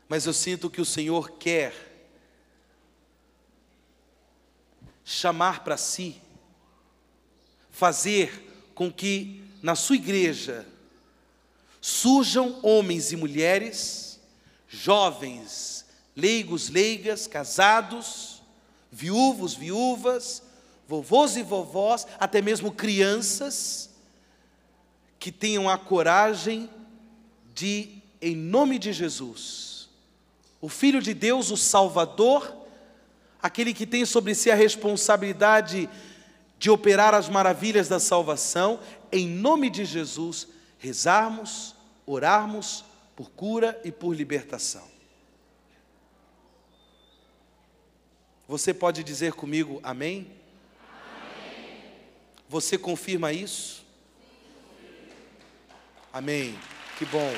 Mas 0.09 0.25
eu 0.25 0.33
sinto 0.33 0.69
que 0.69 0.81
o 0.81 0.85
Senhor 0.85 1.31
quer 1.37 1.94
chamar 5.05 5.63
para 5.63 5.77
si, 5.77 6.19
fazer 7.69 8.71
com 8.73 8.91
que 8.91 9.43
na 9.61 9.75
sua 9.75 9.95
igreja 9.95 10.65
surjam 11.79 12.59
homens 12.63 13.11
e 13.11 13.15
mulheres, 13.15 14.19
jovens, 14.67 15.85
leigos, 16.15 16.69
leigas, 16.69 17.27
casados, 17.27 18.41
viúvos, 18.91 19.53
viúvas, 19.53 20.41
vovôs 20.87 21.37
e 21.37 21.43
vovós, 21.43 22.07
até 22.19 22.41
mesmo 22.41 22.71
crianças, 22.71 23.91
que 25.19 25.31
tenham 25.31 25.69
a 25.69 25.77
coragem 25.77 26.69
de, 27.53 28.01
em 28.21 28.35
nome 28.35 28.79
de 28.79 28.91
Jesus, 28.91 29.89
o 30.59 30.69
Filho 30.69 31.01
de 31.01 31.13
Deus, 31.13 31.51
o 31.51 31.57
Salvador, 31.57 32.64
aquele 33.45 33.75
que 33.75 33.85
tem 33.85 34.05
sobre 34.05 34.33
si 34.33 34.49
a 34.49 34.55
responsabilidade 34.55 35.87
de 36.57 36.71
operar 36.71 37.13
as 37.13 37.29
maravilhas 37.29 37.87
da 37.87 37.99
salvação, 37.99 38.79
em 39.11 39.27
nome 39.27 39.69
de 39.69 39.85
Jesus, 39.85 40.47
rezarmos, 40.79 41.75
orarmos 42.07 42.83
por 43.15 43.29
cura 43.29 43.79
e 43.83 43.91
por 43.91 44.15
libertação. 44.15 44.87
Você 48.47 48.73
pode 48.73 49.03
dizer 49.03 49.33
comigo 49.33 49.79
amém? 49.83 50.27
amém. 50.89 51.83
Você 52.49 52.79
confirma 52.79 53.31
isso? 53.31 53.85
Amém. 56.11 56.57
Que 56.97 57.05
bom. 57.05 57.31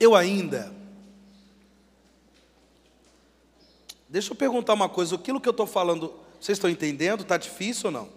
Eu 0.00 0.16
ainda. 0.16 0.74
Deixa 4.08 4.32
eu 4.32 4.36
perguntar 4.36 4.72
uma 4.72 4.88
coisa: 4.88 5.14
aquilo 5.14 5.40
que 5.40 5.48
eu 5.48 5.52
estou 5.52 5.66
falando, 5.66 6.14
vocês 6.40 6.56
estão 6.56 6.70
entendendo? 6.70 7.20
Está 7.20 7.36
difícil 7.36 7.86
ou 7.86 7.92
não? 7.92 8.08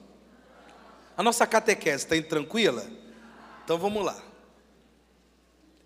A 1.18 1.22
nossa 1.22 1.46
catequese 1.46 2.06
está 2.06 2.16
indo 2.16 2.30
tranquila? 2.30 2.90
Então 3.64 3.78
vamos 3.78 4.04
lá. 4.04 4.20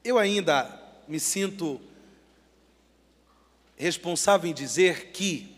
Eu 0.03 0.19
ainda 0.19 0.81
me 1.07 1.19
sinto 1.19 1.81
responsável 3.75 4.49
em 4.49 4.53
dizer 4.53 5.11
que, 5.11 5.53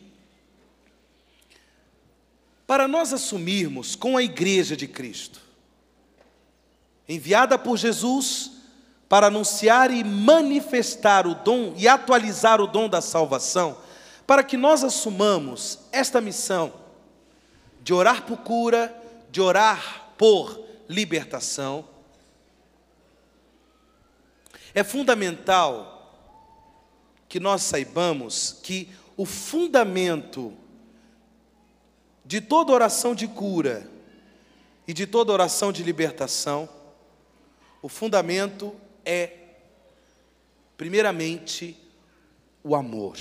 para 2.66 2.88
nós 2.88 3.14
assumirmos 3.14 3.96
com 3.96 4.18
a 4.18 4.24
Igreja 4.24 4.76
de 4.76 4.88
Cristo, 4.88 5.42
enviada 7.08 7.58
por 7.58 7.78
Jesus, 7.78 8.59
para 9.10 9.28
anunciar 9.28 9.90
e 9.90 10.04
manifestar 10.04 11.26
o 11.26 11.34
dom 11.34 11.74
e 11.76 11.88
atualizar 11.88 12.62
o 12.62 12.68
dom 12.68 12.88
da 12.88 13.02
salvação, 13.02 13.76
para 14.28 14.44
que 14.44 14.56
nós 14.56 14.84
assumamos 14.84 15.80
esta 15.92 16.22
missão 16.22 16.72
de 17.82 17.92
orar 17.92 18.24
por 18.28 18.38
cura, 18.38 18.96
de 19.32 19.42
orar 19.42 20.12
por 20.16 20.64
libertação. 20.88 21.84
É 24.76 24.84
fundamental 24.84 25.96
que 27.28 27.40
nós 27.40 27.64
saibamos 27.64 28.60
que 28.62 28.90
o 29.18 29.26
fundamento 29.26 30.54
de 32.24 32.40
toda 32.40 32.72
oração 32.72 33.16
de 33.16 33.28
cura 33.28 33.90
e 34.88 34.94
de 34.94 35.08
toda 35.08 35.34
oração 35.34 35.72
de 35.72 35.82
libertação, 35.82 36.70
o 37.82 37.90
fundamento 37.90 38.76
é, 39.10 39.34
primeiramente, 40.78 41.76
o 42.64 42.76
amor. 42.76 43.18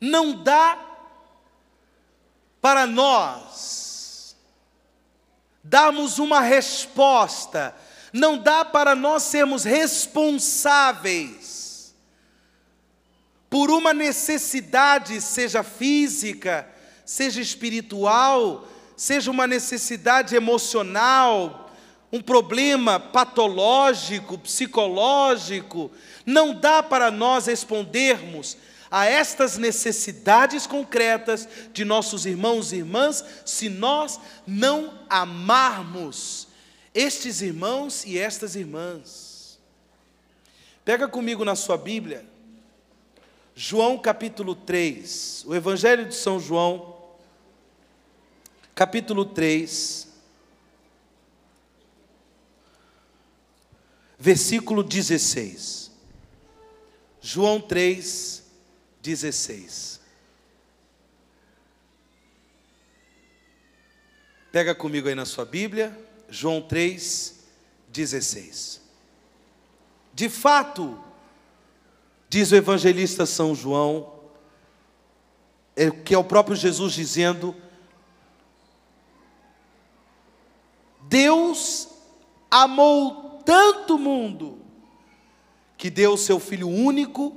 Não 0.00 0.42
dá 0.42 0.84
para 2.60 2.84
nós 2.84 4.36
darmos 5.62 6.18
uma 6.18 6.40
resposta, 6.40 7.76
não 8.12 8.36
dá 8.36 8.64
para 8.64 8.96
nós 8.96 9.22
sermos 9.22 9.62
responsáveis 9.62 11.94
por 13.48 13.70
uma 13.70 13.94
necessidade, 13.94 15.20
seja 15.20 15.62
física, 15.62 16.68
seja 17.04 17.40
espiritual, 17.40 18.66
seja 18.98 19.30
uma 19.30 19.46
necessidade 19.46 20.34
emocional, 20.34 21.70
um 22.10 22.20
problema 22.20 22.98
patológico, 22.98 24.36
psicológico, 24.36 25.88
não 26.26 26.52
dá 26.52 26.82
para 26.82 27.08
nós 27.08 27.46
respondermos 27.46 28.56
a 28.90 29.06
estas 29.06 29.56
necessidades 29.56 30.66
concretas 30.66 31.48
de 31.72 31.84
nossos 31.84 32.26
irmãos 32.26 32.72
e 32.72 32.78
irmãs 32.78 33.24
se 33.44 33.68
nós 33.68 34.18
não 34.44 34.98
amarmos 35.08 36.48
estes 36.92 37.40
irmãos 37.40 38.04
e 38.04 38.18
estas 38.18 38.56
irmãs. 38.56 39.60
Pega 40.84 41.06
comigo 41.06 41.44
na 41.44 41.54
sua 41.54 41.78
Bíblia, 41.78 42.26
João 43.54 43.96
capítulo 43.96 44.56
3, 44.56 45.44
o 45.46 45.54
Evangelho 45.54 46.06
de 46.06 46.16
São 46.16 46.40
João, 46.40 46.97
capítulo 48.78 49.24
3, 49.24 50.06
versículo 54.16 54.84
16. 54.84 55.90
João 57.20 57.60
3, 57.60 58.44
16. 59.02 60.00
Pega 64.52 64.76
comigo 64.76 65.08
aí 65.08 65.14
na 65.16 65.24
sua 65.24 65.44
Bíblia, 65.44 65.98
João 66.28 66.62
3, 66.62 67.34
16. 67.88 68.80
De 70.14 70.28
fato, 70.28 71.02
diz 72.28 72.52
o 72.52 72.54
evangelista 72.54 73.26
São 73.26 73.56
João, 73.56 74.20
é, 75.74 75.90
que 75.90 76.14
é 76.14 76.18
o 76.18 76.22
próprio 76.22 76.54
Jesus 76.54 76.92
dizendo: 76.92 77.56
Deus 81.08 81.88
amou 82.50 83.40
tanto 83.44 83.96
o 83.96 83.98
mundo, 83.98 84.58
que 85.76 85.88
deu 85.88 86.12
o 86.12 86.18
seu 86.18 86.38
Filho 86.38 86.68
único, 86.68 87.34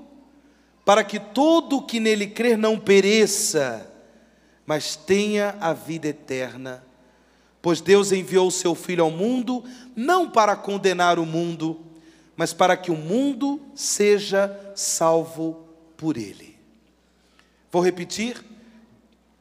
para 0.84 1.04
que 1.04 1.20
todo 1.20 1.82
que 1.82 2.00
nele 2.00 2.28
crer 2.28 2.58
não 2.58 2.78
pereça, 2.78 3.90
mas 4.66 4.96
tenha 4.96 5.56
a 5.62 5.72
vida 5.72 6.10
eterna. 6.10 6.86
Pois 7.62 7.80
Deus 7.80 8.12
enviou 8.12 8.48
o 8.48 8.52
seu 8.52 8.76
Filho 8.76 9.04
ao 9.04 9.12
mundo, 9.12 9.64
não 9.96 10.30
para 10.30 10.56
condenar 10.56 11.18
o 11.18 11.26
mundo, 11.26 11.80
mas 12.36 12.52
para 12.52 12.76
que 12.76 12.92
o 12.92 12.98
mundo 12.98 13.62
seja 13.74 14.74
salvo 14.76 15.66
por 15.96 16.18
ele. 16.18 16.58
Vou 17.72 17.82
repetir, 17.82 18.44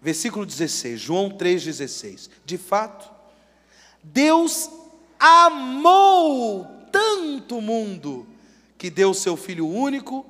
versículo 0.01 0.47
16, 0.47 1.01
João 1.01 1.31
3,16. 1.31 2.31
De 2.45 2.57
fato, 2.57 3.20
Deus 4.03 4.71
amou 5.19 6.67
tanto 6.91 7.59
o 7.59 7.63
mundo, 7.63 8.27
que 8.79 8.91
deu 8.91 9.13
seu 9.13 9.37
Filho 9.37 9.69
único, 9.69 10.27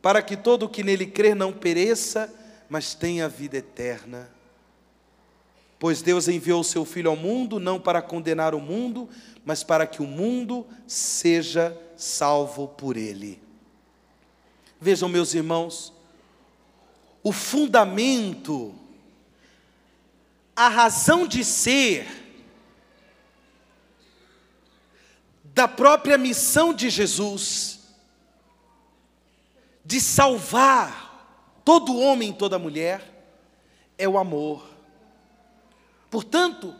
para 0.00 0.20
que 0.20 0.36
todo 0.36 0.64
o 0.64 0.68
que 0.68 0.82
nele 0.82 1.06
crer 1.06 1.36
não 1.36 1.52
pereça, 1.52 2.32
mas 2.68 2.94
tenha 2.94 3.28
vida 3.28 3.58
eterna. 3.58 4.28
Pois 5.78 6.02
Deus 6.02 6.28
enviou 6.28 6.62
seu 6.64 6.84
Filho 6.84 7.10
ao 7.10 7.16
mundo, 7.16 7.58
não 7.58 7.80
para 7.80 8.02
condenar 8.02 8.54
o 8.54 8.60
mundo, 8.60 9.08
mas 9.44 9.62
para 9.62 9.86
que 9.86 10.02
o 10.02 10.06
mundo 10.06 10.66
seja 10.86 11.76
salvo 11.96 12.68
por 12.68 12.96
ele. 12.96 13.40
Vejam, 14.80 15.08
meus 15.08 15.34
irmãos, 15.34 15.92
o 17.22 17.32
fundamento, 17.32 18.74
a 20.56 20.68
razão 20.68 21.26
de 21.26 21.44
ser 21.44 22.21
da 25.54 25.68
própria 25.68 26.16
missão 26.16 26.72
de 26.72 26.88
Jesus, 26.88 27.80
de 29.84 30.00
salvar 30.00 31.60
todo 31.64 31.98
homem 31.98 32.30
e 32.30 32.34
toda 32.34 32.58
mulher 32.58 33.12
é 33.98 34.08
o 34.08 34.18
amor. 34.18 34.66
Portanto, 36.10 36.74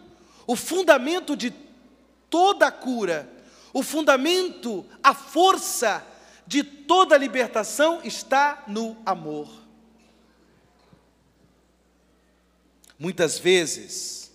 o 0.46 0.56
fundamento 0.56 1.36
de 1.36 1.52
toda 2.30 2.66
a 2.66 2.72
cura, 2.72 3.30
o 3.72 3.82
fundamento, 3.82 4.86
a 5.02 5.14
força 5.14 6.06
de 6.46 6.64
toda 6.64 7.14
a 7.14 7.18
libertação 7.18 8.00
está 8.02 8.64
no 8.66 8.96
amor. 9.04 9.48
Muitas 12.98 13.38
vezes, 13.38 14.32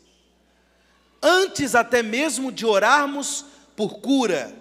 antes 1.22 1.74
até 1.74 2.04
mesmo 2.04 2.52
de 2.52 2.66
orarmos 2.66 3.46
por 3.78 4.00
cura, 4.00 4.52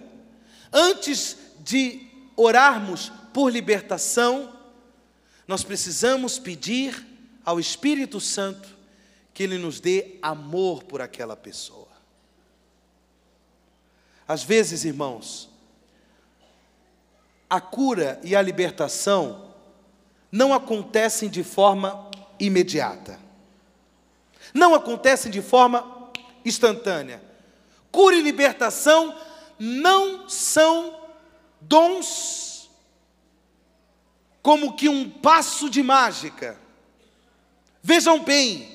antes 0.71 1.37
de 1.59 2.07
orarmos 2.35 3.11
por 3.33 3.51
libertação, 3.51 4.53
nós 5.47 5.63
precisamos 5.63 6.37
pedir 6.37 7.03
ao 7.43 7.59
Espírito 7.59 8.21
Santo 8.21 8.69
que 9.33 9.41
ele 9.41 9.57
nos 9.57 9.79
dê 9.79 10.17
amor 10.21 10.83
por 10.83 11.01
aquela 11.01 11.35
pessoa. 11.35 11.87
Às 14.27 14.43
vezes, 14.43 14.85
irmãos, 14.85 15.49
a 17.49 17.59
cura 17.59 18.19
e 18.23 18.35
a 18.35 18.41
libertação 18.41 19.51
não 20.31 20.53
acontecem 20.53 21.27
de 21.27 21.43
forma 21.43 22.11
imediata. 22.39 23.19
Não 24.53 24.75
acontecem 24.75 25.31
de 25.31 25.41
forma 25.41 26.11
instantânea. 26.45 27.26
Cura 27.97 28.15
e 28.15 28.21
libertação 28.21 29.15
não 29.57 30.29
são 30.29 30.95
dons 31.59 32.69
como 34.39 34.75
que 34.75 34.87
um 34.87 35.09
passo 35.09 35.67
de 35.67 35.81
mágica. 35.81 36.61
Vejam 37.81 38.19
bem, 38.19 38.69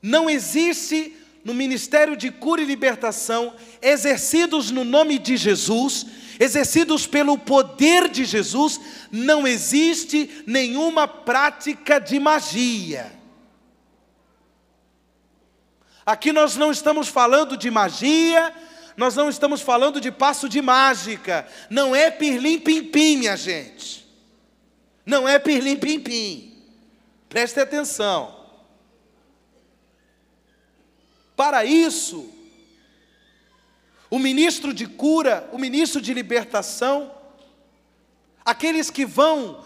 não 0.00 0.30
existe 0.30 1.14
no 1.44 1.52
ministério 1.52 2.16
de 2.16 2.30
cura 2.30 2.62
e 2.62 2.64
libertação, 2.64 3.54
exercidos 3.82 4.70
no 4.70 4.84
nome 4.84 5.18
de 5.18 5.36
Jesus, 5.36 6.06
exercidos 6.40 7.06
pelo 7.06 7.36
poder 7.36 8.08
de 8.08 8.24
Jesus, 8.24 8.80
não 9.10 9.46
existe 9.46 10.42
nenhuma 10.46 11.06
prática 11.06 11.98
de 12.00 12.18
magia. 12.18 13.21
Aqui 16.12 16.30
nós 16.30 16.56
não 16.56 16.70
estamos 16.70 17.08
falando 17.08 17.56
de 17.56 17.70
magia, 17.70 18.54
nós 18.98 19.16
não 19.16 19.30
estamos 19.30 19.62
falando 19.62 19.98
de 19.98 20.12
passo 20.12 20.46
de 20.46 20.60
mágica, 20.60 21.48
não 21.70 21.96
é 21.96 22.10
pirlim-pim-pim, 22.10 23.16
minha 23.16 23.34
gente. 23.34 24.06
Não 25.06 25.26
é 25.26 25.38
pirlim-pim-pim. 25.38 26.54
Preste 27.30 27.58
atenção. 27.58 28.44
Para 31.34 31.64
isso, 31.64 32.30
o 34.10 34.18
ministro 34.18 34.74
de 34.74 34.86
cura, 34.86 35.48
o 35.50 35.56
ministro 35.56 35.98
de 35.98 36.12
libertação, 36.12 37.10
aqueles 38.44 38.90
que 38.90 39.06
vão 39.06 39.64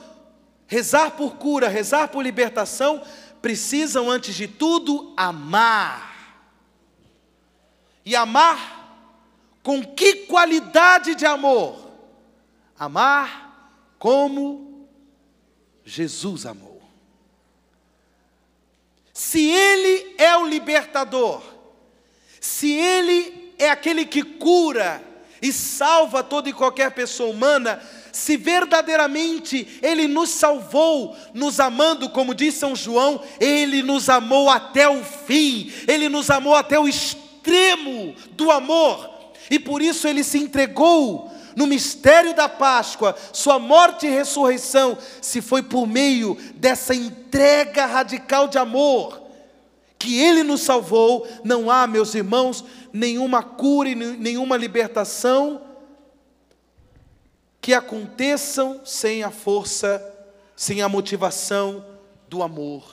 rezar 0.69 1.11
por 1.11 1.39
cura, 1.39 1.67
rezar 1.67 2.07
por 2.07 2.23
libertação, 2.23 3.03
precisam, 3.43 4.09
antes 4.09 4.33
de 4.37 4.47
tudo, 4.47 5.13
amar. 5.17 6.06
E 8.07 8.15
amar 8.15 8.87
com 9.65 9.83
que 9.83 10.27
qualidade 10.27 11.17
de 11.17 11.27
amor? 11.27 11.91
Amar 12.79 13.83
como 13.99 14.89
Jesus 15.85 16.47
amou. 16.47 16.81
Se 19.13 19.45
Ele 19.51 20.15
é 20.19 20.37
o 20.37 20.47
libertador, 20.47 21.43
se 22.41 22.71
Ele 22.71 23.53
é 23.59 23.71
aquele 23.71 24.05
que 24.05 24.23
cura 24.23 25.03
e 25.43 25.53
salva 25.53 26.23
toda 26.23 26.49
e 26.49 26.53
qualquer 26.53 26.93
pessoa 26.93 27.31
humana, 27.31 27.83
se 28.13 28.37
verdadeiramente 28.37 29.81
Ele 29.83 30.07
nos 30.07 30.31
salvou, 30.31 31.17
nos 31.35 31.59
amando, 31.59 32.09
como 32.11 32.37
diz 32.37 32.55
São 32.55 32.77
João, 32.77 33.21
Ele 33.41 33.83
nos 33.83 34.09
amou 34.09 34.49
até 34.49 34.89
o 34.89 35.03
fim, 35.03 35.73
Ele 35.89 36.09
nos 36.09 36.31
amou 36.31 36.55
até 36.55 36.79
o 36.79 36.87
extremo 37.47 38.15
do 38.33 38.51
amor, 38.51 39.09
e 39.49 39.59
por 39.59 39.81
isso 39.81 40.09
Ele 40.09 40.25
se 40.25 40.39
entregou 40.39 41.31
no 41.55 41.67
mistério 41.67 42.35
da 42.35 42.49
Páscoa, 42.49 43.17
sua 43.33 43.59
morte 43.59 44.07
e 44.07 44.11
ressurreição, 44.11 44.99
se 45.23 45.41
foi 45.41 45.63
por 45.63 45.87
meio 45.87 46.37
dessa 46.57 46.95
entrega 46.95 47.87
radical 47.87 48.49
de 48.49 48.59
amor 48.59 49.23
que 49.99 50.21
ele 50.21 50.43
nos 50.43 50.61
salvou, 50.61 51.27
não 51.43 51.71
há, 51.71 51.87
meus 51.87 52.15
irmãos, 52.15 52.63
nenhuma 52.93 53.43
cura 53.43 53.89
e 53.89 53.95
nenhuma 53.95 54.55
libertação 54.55 55.63
que 57.63 57.73
aconteçam 57.73 58.83
sem 58.85 59.23
a 59.23 59.31
força, 59.31 60.03
sem 60.55 60.83
a 60.83 60.89
motivação 60.89 61.85
do 62.29 62.43
amor. 62.43 62.85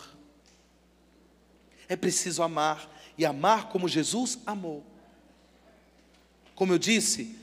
É 1.89 1.97
preciso 1.97 2.41
amar, 2.41 2.89
e 3.17 3.25
amar 3.25 3.69
como 3.69 3.87
Jesus 3.87 4.39
amou. 4.45 4.83
Como 6.55 6.73
eu 6.73 6.77
disse, 6.77 7.35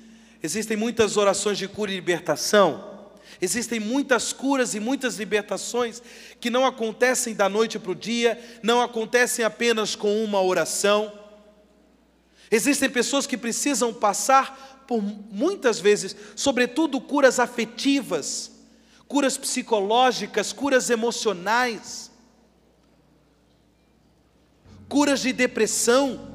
existem 0.43 0.77
muitas 0.77 1.17
orações 1.17 1.59
de 1.59 1.69
cura 1.69 1.91
e 1.91 1.95
libertação, 1.95 3.11
existem 3.41 3.81
muitas 3.81 4.33
curas 4.33 4.75
e 4.75 4.81
muitas 4.81 5.17
libertações 5.17 6.03
que 6.41 6.51
não 6.51 6.65
acontecem 6.65 7.35
da 7.35 7.49
noite 7.49 7.79
para 7.79 7.93
o 7.93 7.95
dia, 7.95 8.43
não 8.63 8.81
acontecem 8.81 9.45
apenas 9.45 9.95
com 9.95 10.25
uma 10.25 10.43
oração. 10.43 11.13
Existem 12.51 12.91
pessoas 12.91 13.27
que 13.27 13.37
precisam 13.37 13.93
passar 13.95 14.85
por 14.87 15.01
muitas 15.03 15.79
vezes, 15.79 16.17
sobretudo 16.35 17.01
curas 17.01 17.39
afetivas, 17.39 18.51
curas 19.07 19.37
psicológicas, 19.37 20.53
curas 20.53 20.91
emocionais, 20.91 22.10
curas 24.91 25.21
de 25.21 25.33
depressão. 25.33 26.29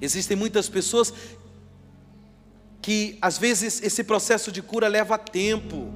Existem 0.00 0.36
muitas 0.36 0.68
pessoas 0.68 1.14
que 2.82 3.16
às 3.22 3.38
vezes 3.38 3.80
esse 3.80 4.02
processo 4.02 4.50
de 4.50 4.60
cura 4.60 4.88
leva 4.88 5.16
tempo. 5.16 5.94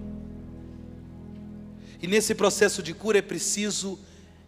E 2.01 2.07
nesse 2.07 2.35
processo 2.35 2.83
de 2.83 2.95
cura 2.95 3.19
é 3.19 3.23
preciso, 3.23 3.99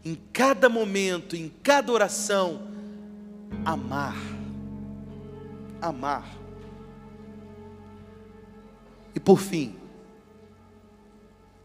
em 0.05 0.15
cada 0.33 0.69
momento, 0.69 1.37
em 1.37 1.53
cada 1.63 1.93
oração, 1.93 2.69
amar. 3.65 4.17
Amar. 5.83 6.39
E 9.15 9.21
por 9.21 9.41
fim, 9.41 9.77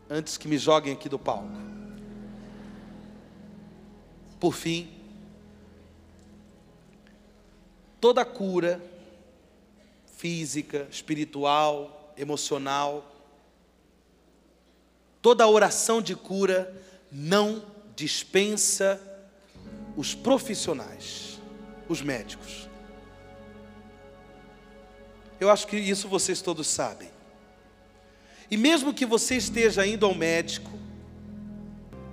antes 0.10 0.38
que 0.38 0.48
me 0.48 0.58
joguem 0.58 0.94
aqui 0.94 1.08
do 1.08 1.20
palco, 1.20 1.50
por 4.40 4.54
fim, 4.54 4.99
toda 8.00 8.24
cura 8.26 8.82
física, 10.18 10.88
espiritual, 10.92 12.14
emocional, 12.18 13.10
toda 15.22 15.48
oração 15.48 16.02
de 16.02 16.16
cura 16.16 16.76
não 17.12 17.64
dispensa 17.96 19.02
os 19.96 20.14
profissionais, 20.14 21.40
os 21.88 22.02
médicos. 22.02 22.68
Eu 25.40 25.50
acho 25.50 25.68
que 25.68 25.78
isso 25.78 26.10
vocês 26.10 26.42
todos 26.42 26.68
sabem. 26.68 27.10
E 28.52 28.58
mesmo 28.58 28.94
que 28.94 29.06
você 29.06 29.36
esteja 29.36 29.86
indo 29.86 30.06
ao 30.06 30.14
médico, 30.14 30.72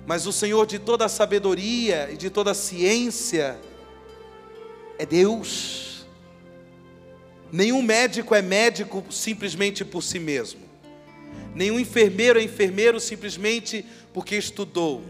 mas 0.05 0.25
o 0.25 0.31
Senhor 0.31 0.65
de 0.65 0.79
toda 0.79 1.05
a 1.05 1.09
sabedoria 1.09 2.09
e 2.09 2.15
de 2.15 2.29
toda 2.29 2.51
a 2.51 2.55
ciência 2.55 3.59
é 4.97 5.05
Deus. 5.05 6.05
Nenhum 7.51 7.81
médico 7.81 8.35
é 8.35 8.41
médico 8.41 9.03
simplesmente 9.09 9.85
por 9.85 10.01
si 10.01 10.19
mesmo. 10.19 10.61
Nenhum 11.55 11.79
enfermeiro 11.79 12.39
é 12.39 12.43
enfermeiro 12.43 12.99
simplesmente 12.99 13.85
porque 14.13 14.35
estudou. 14.35 15.03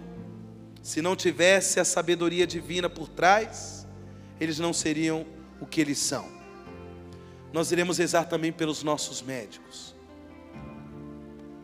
Se 0.82 1.02
não 1.02 1.16
tivesse 1.16 1.80
a 1.80 1.86
sabedoria 1.86 2.48
divina 2.48 2.90
por 2.90 3.10
trás, 3.10 3.86
eles 4.40 4.60
não 4.60 4.72
seriam 4.72 5.26
o 5.60 5.66
que 5.66 5.82
eles 5.82 5.98
são. 5.98 6.26
Nós 7.52 7.72
iremos 7.72 7.98
rezar 7.98 8.26
também 8.26 8.52
pelos 8.52 8.84
nossos 8.84 9.22
médicos. 9.22 9.96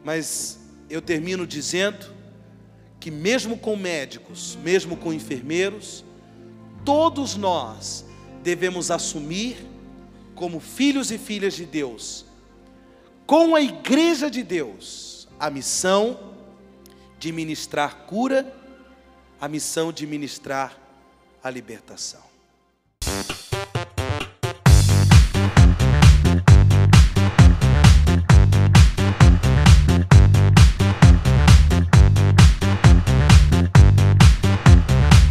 Mas 0.03 0.59
eu 0.89 1.01
termino 1.01 1.45
dizendo 1.47 2.13
que, 2.99 3.11
mesmo 3.11 3.57
com 3.57 3.75
médicos, 3.75 4.57
mesmo 4.63 4.97
com 4.97 5.13
enfermeiros, 5.13 6.03
todos 6.83 7.35
nós 7.35 8.05
devemos 8.43 8.91
assumir, 8.91 9.65
como 10.35 10.59
filhos 10.59 11.09
e 11.11 11.17
filhas 11.17 11.53
de 11.53 11.65
Deus, 11.65 12.25
com 13.25 13.55
a 13.55 13.61
igreja 13.61 14.29
de 14.29 14.43
Deus, 14.43 15.27
a 15.39 15.49
missão 15.49 16.35
de 17.17 17.31
ministrar 17.31 18.05
cura, 18.05 18.53
a 19.39 19.47
missão 19.47 19.93
de 19.93 20.05
ministrar 20.05 20.77
a 21.41 21.49
libertação. 21.49 22.21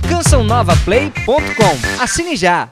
cançãonovaplay.com. 0.09 2.03
Assine 2.03 2.37
já! 2.37 2.69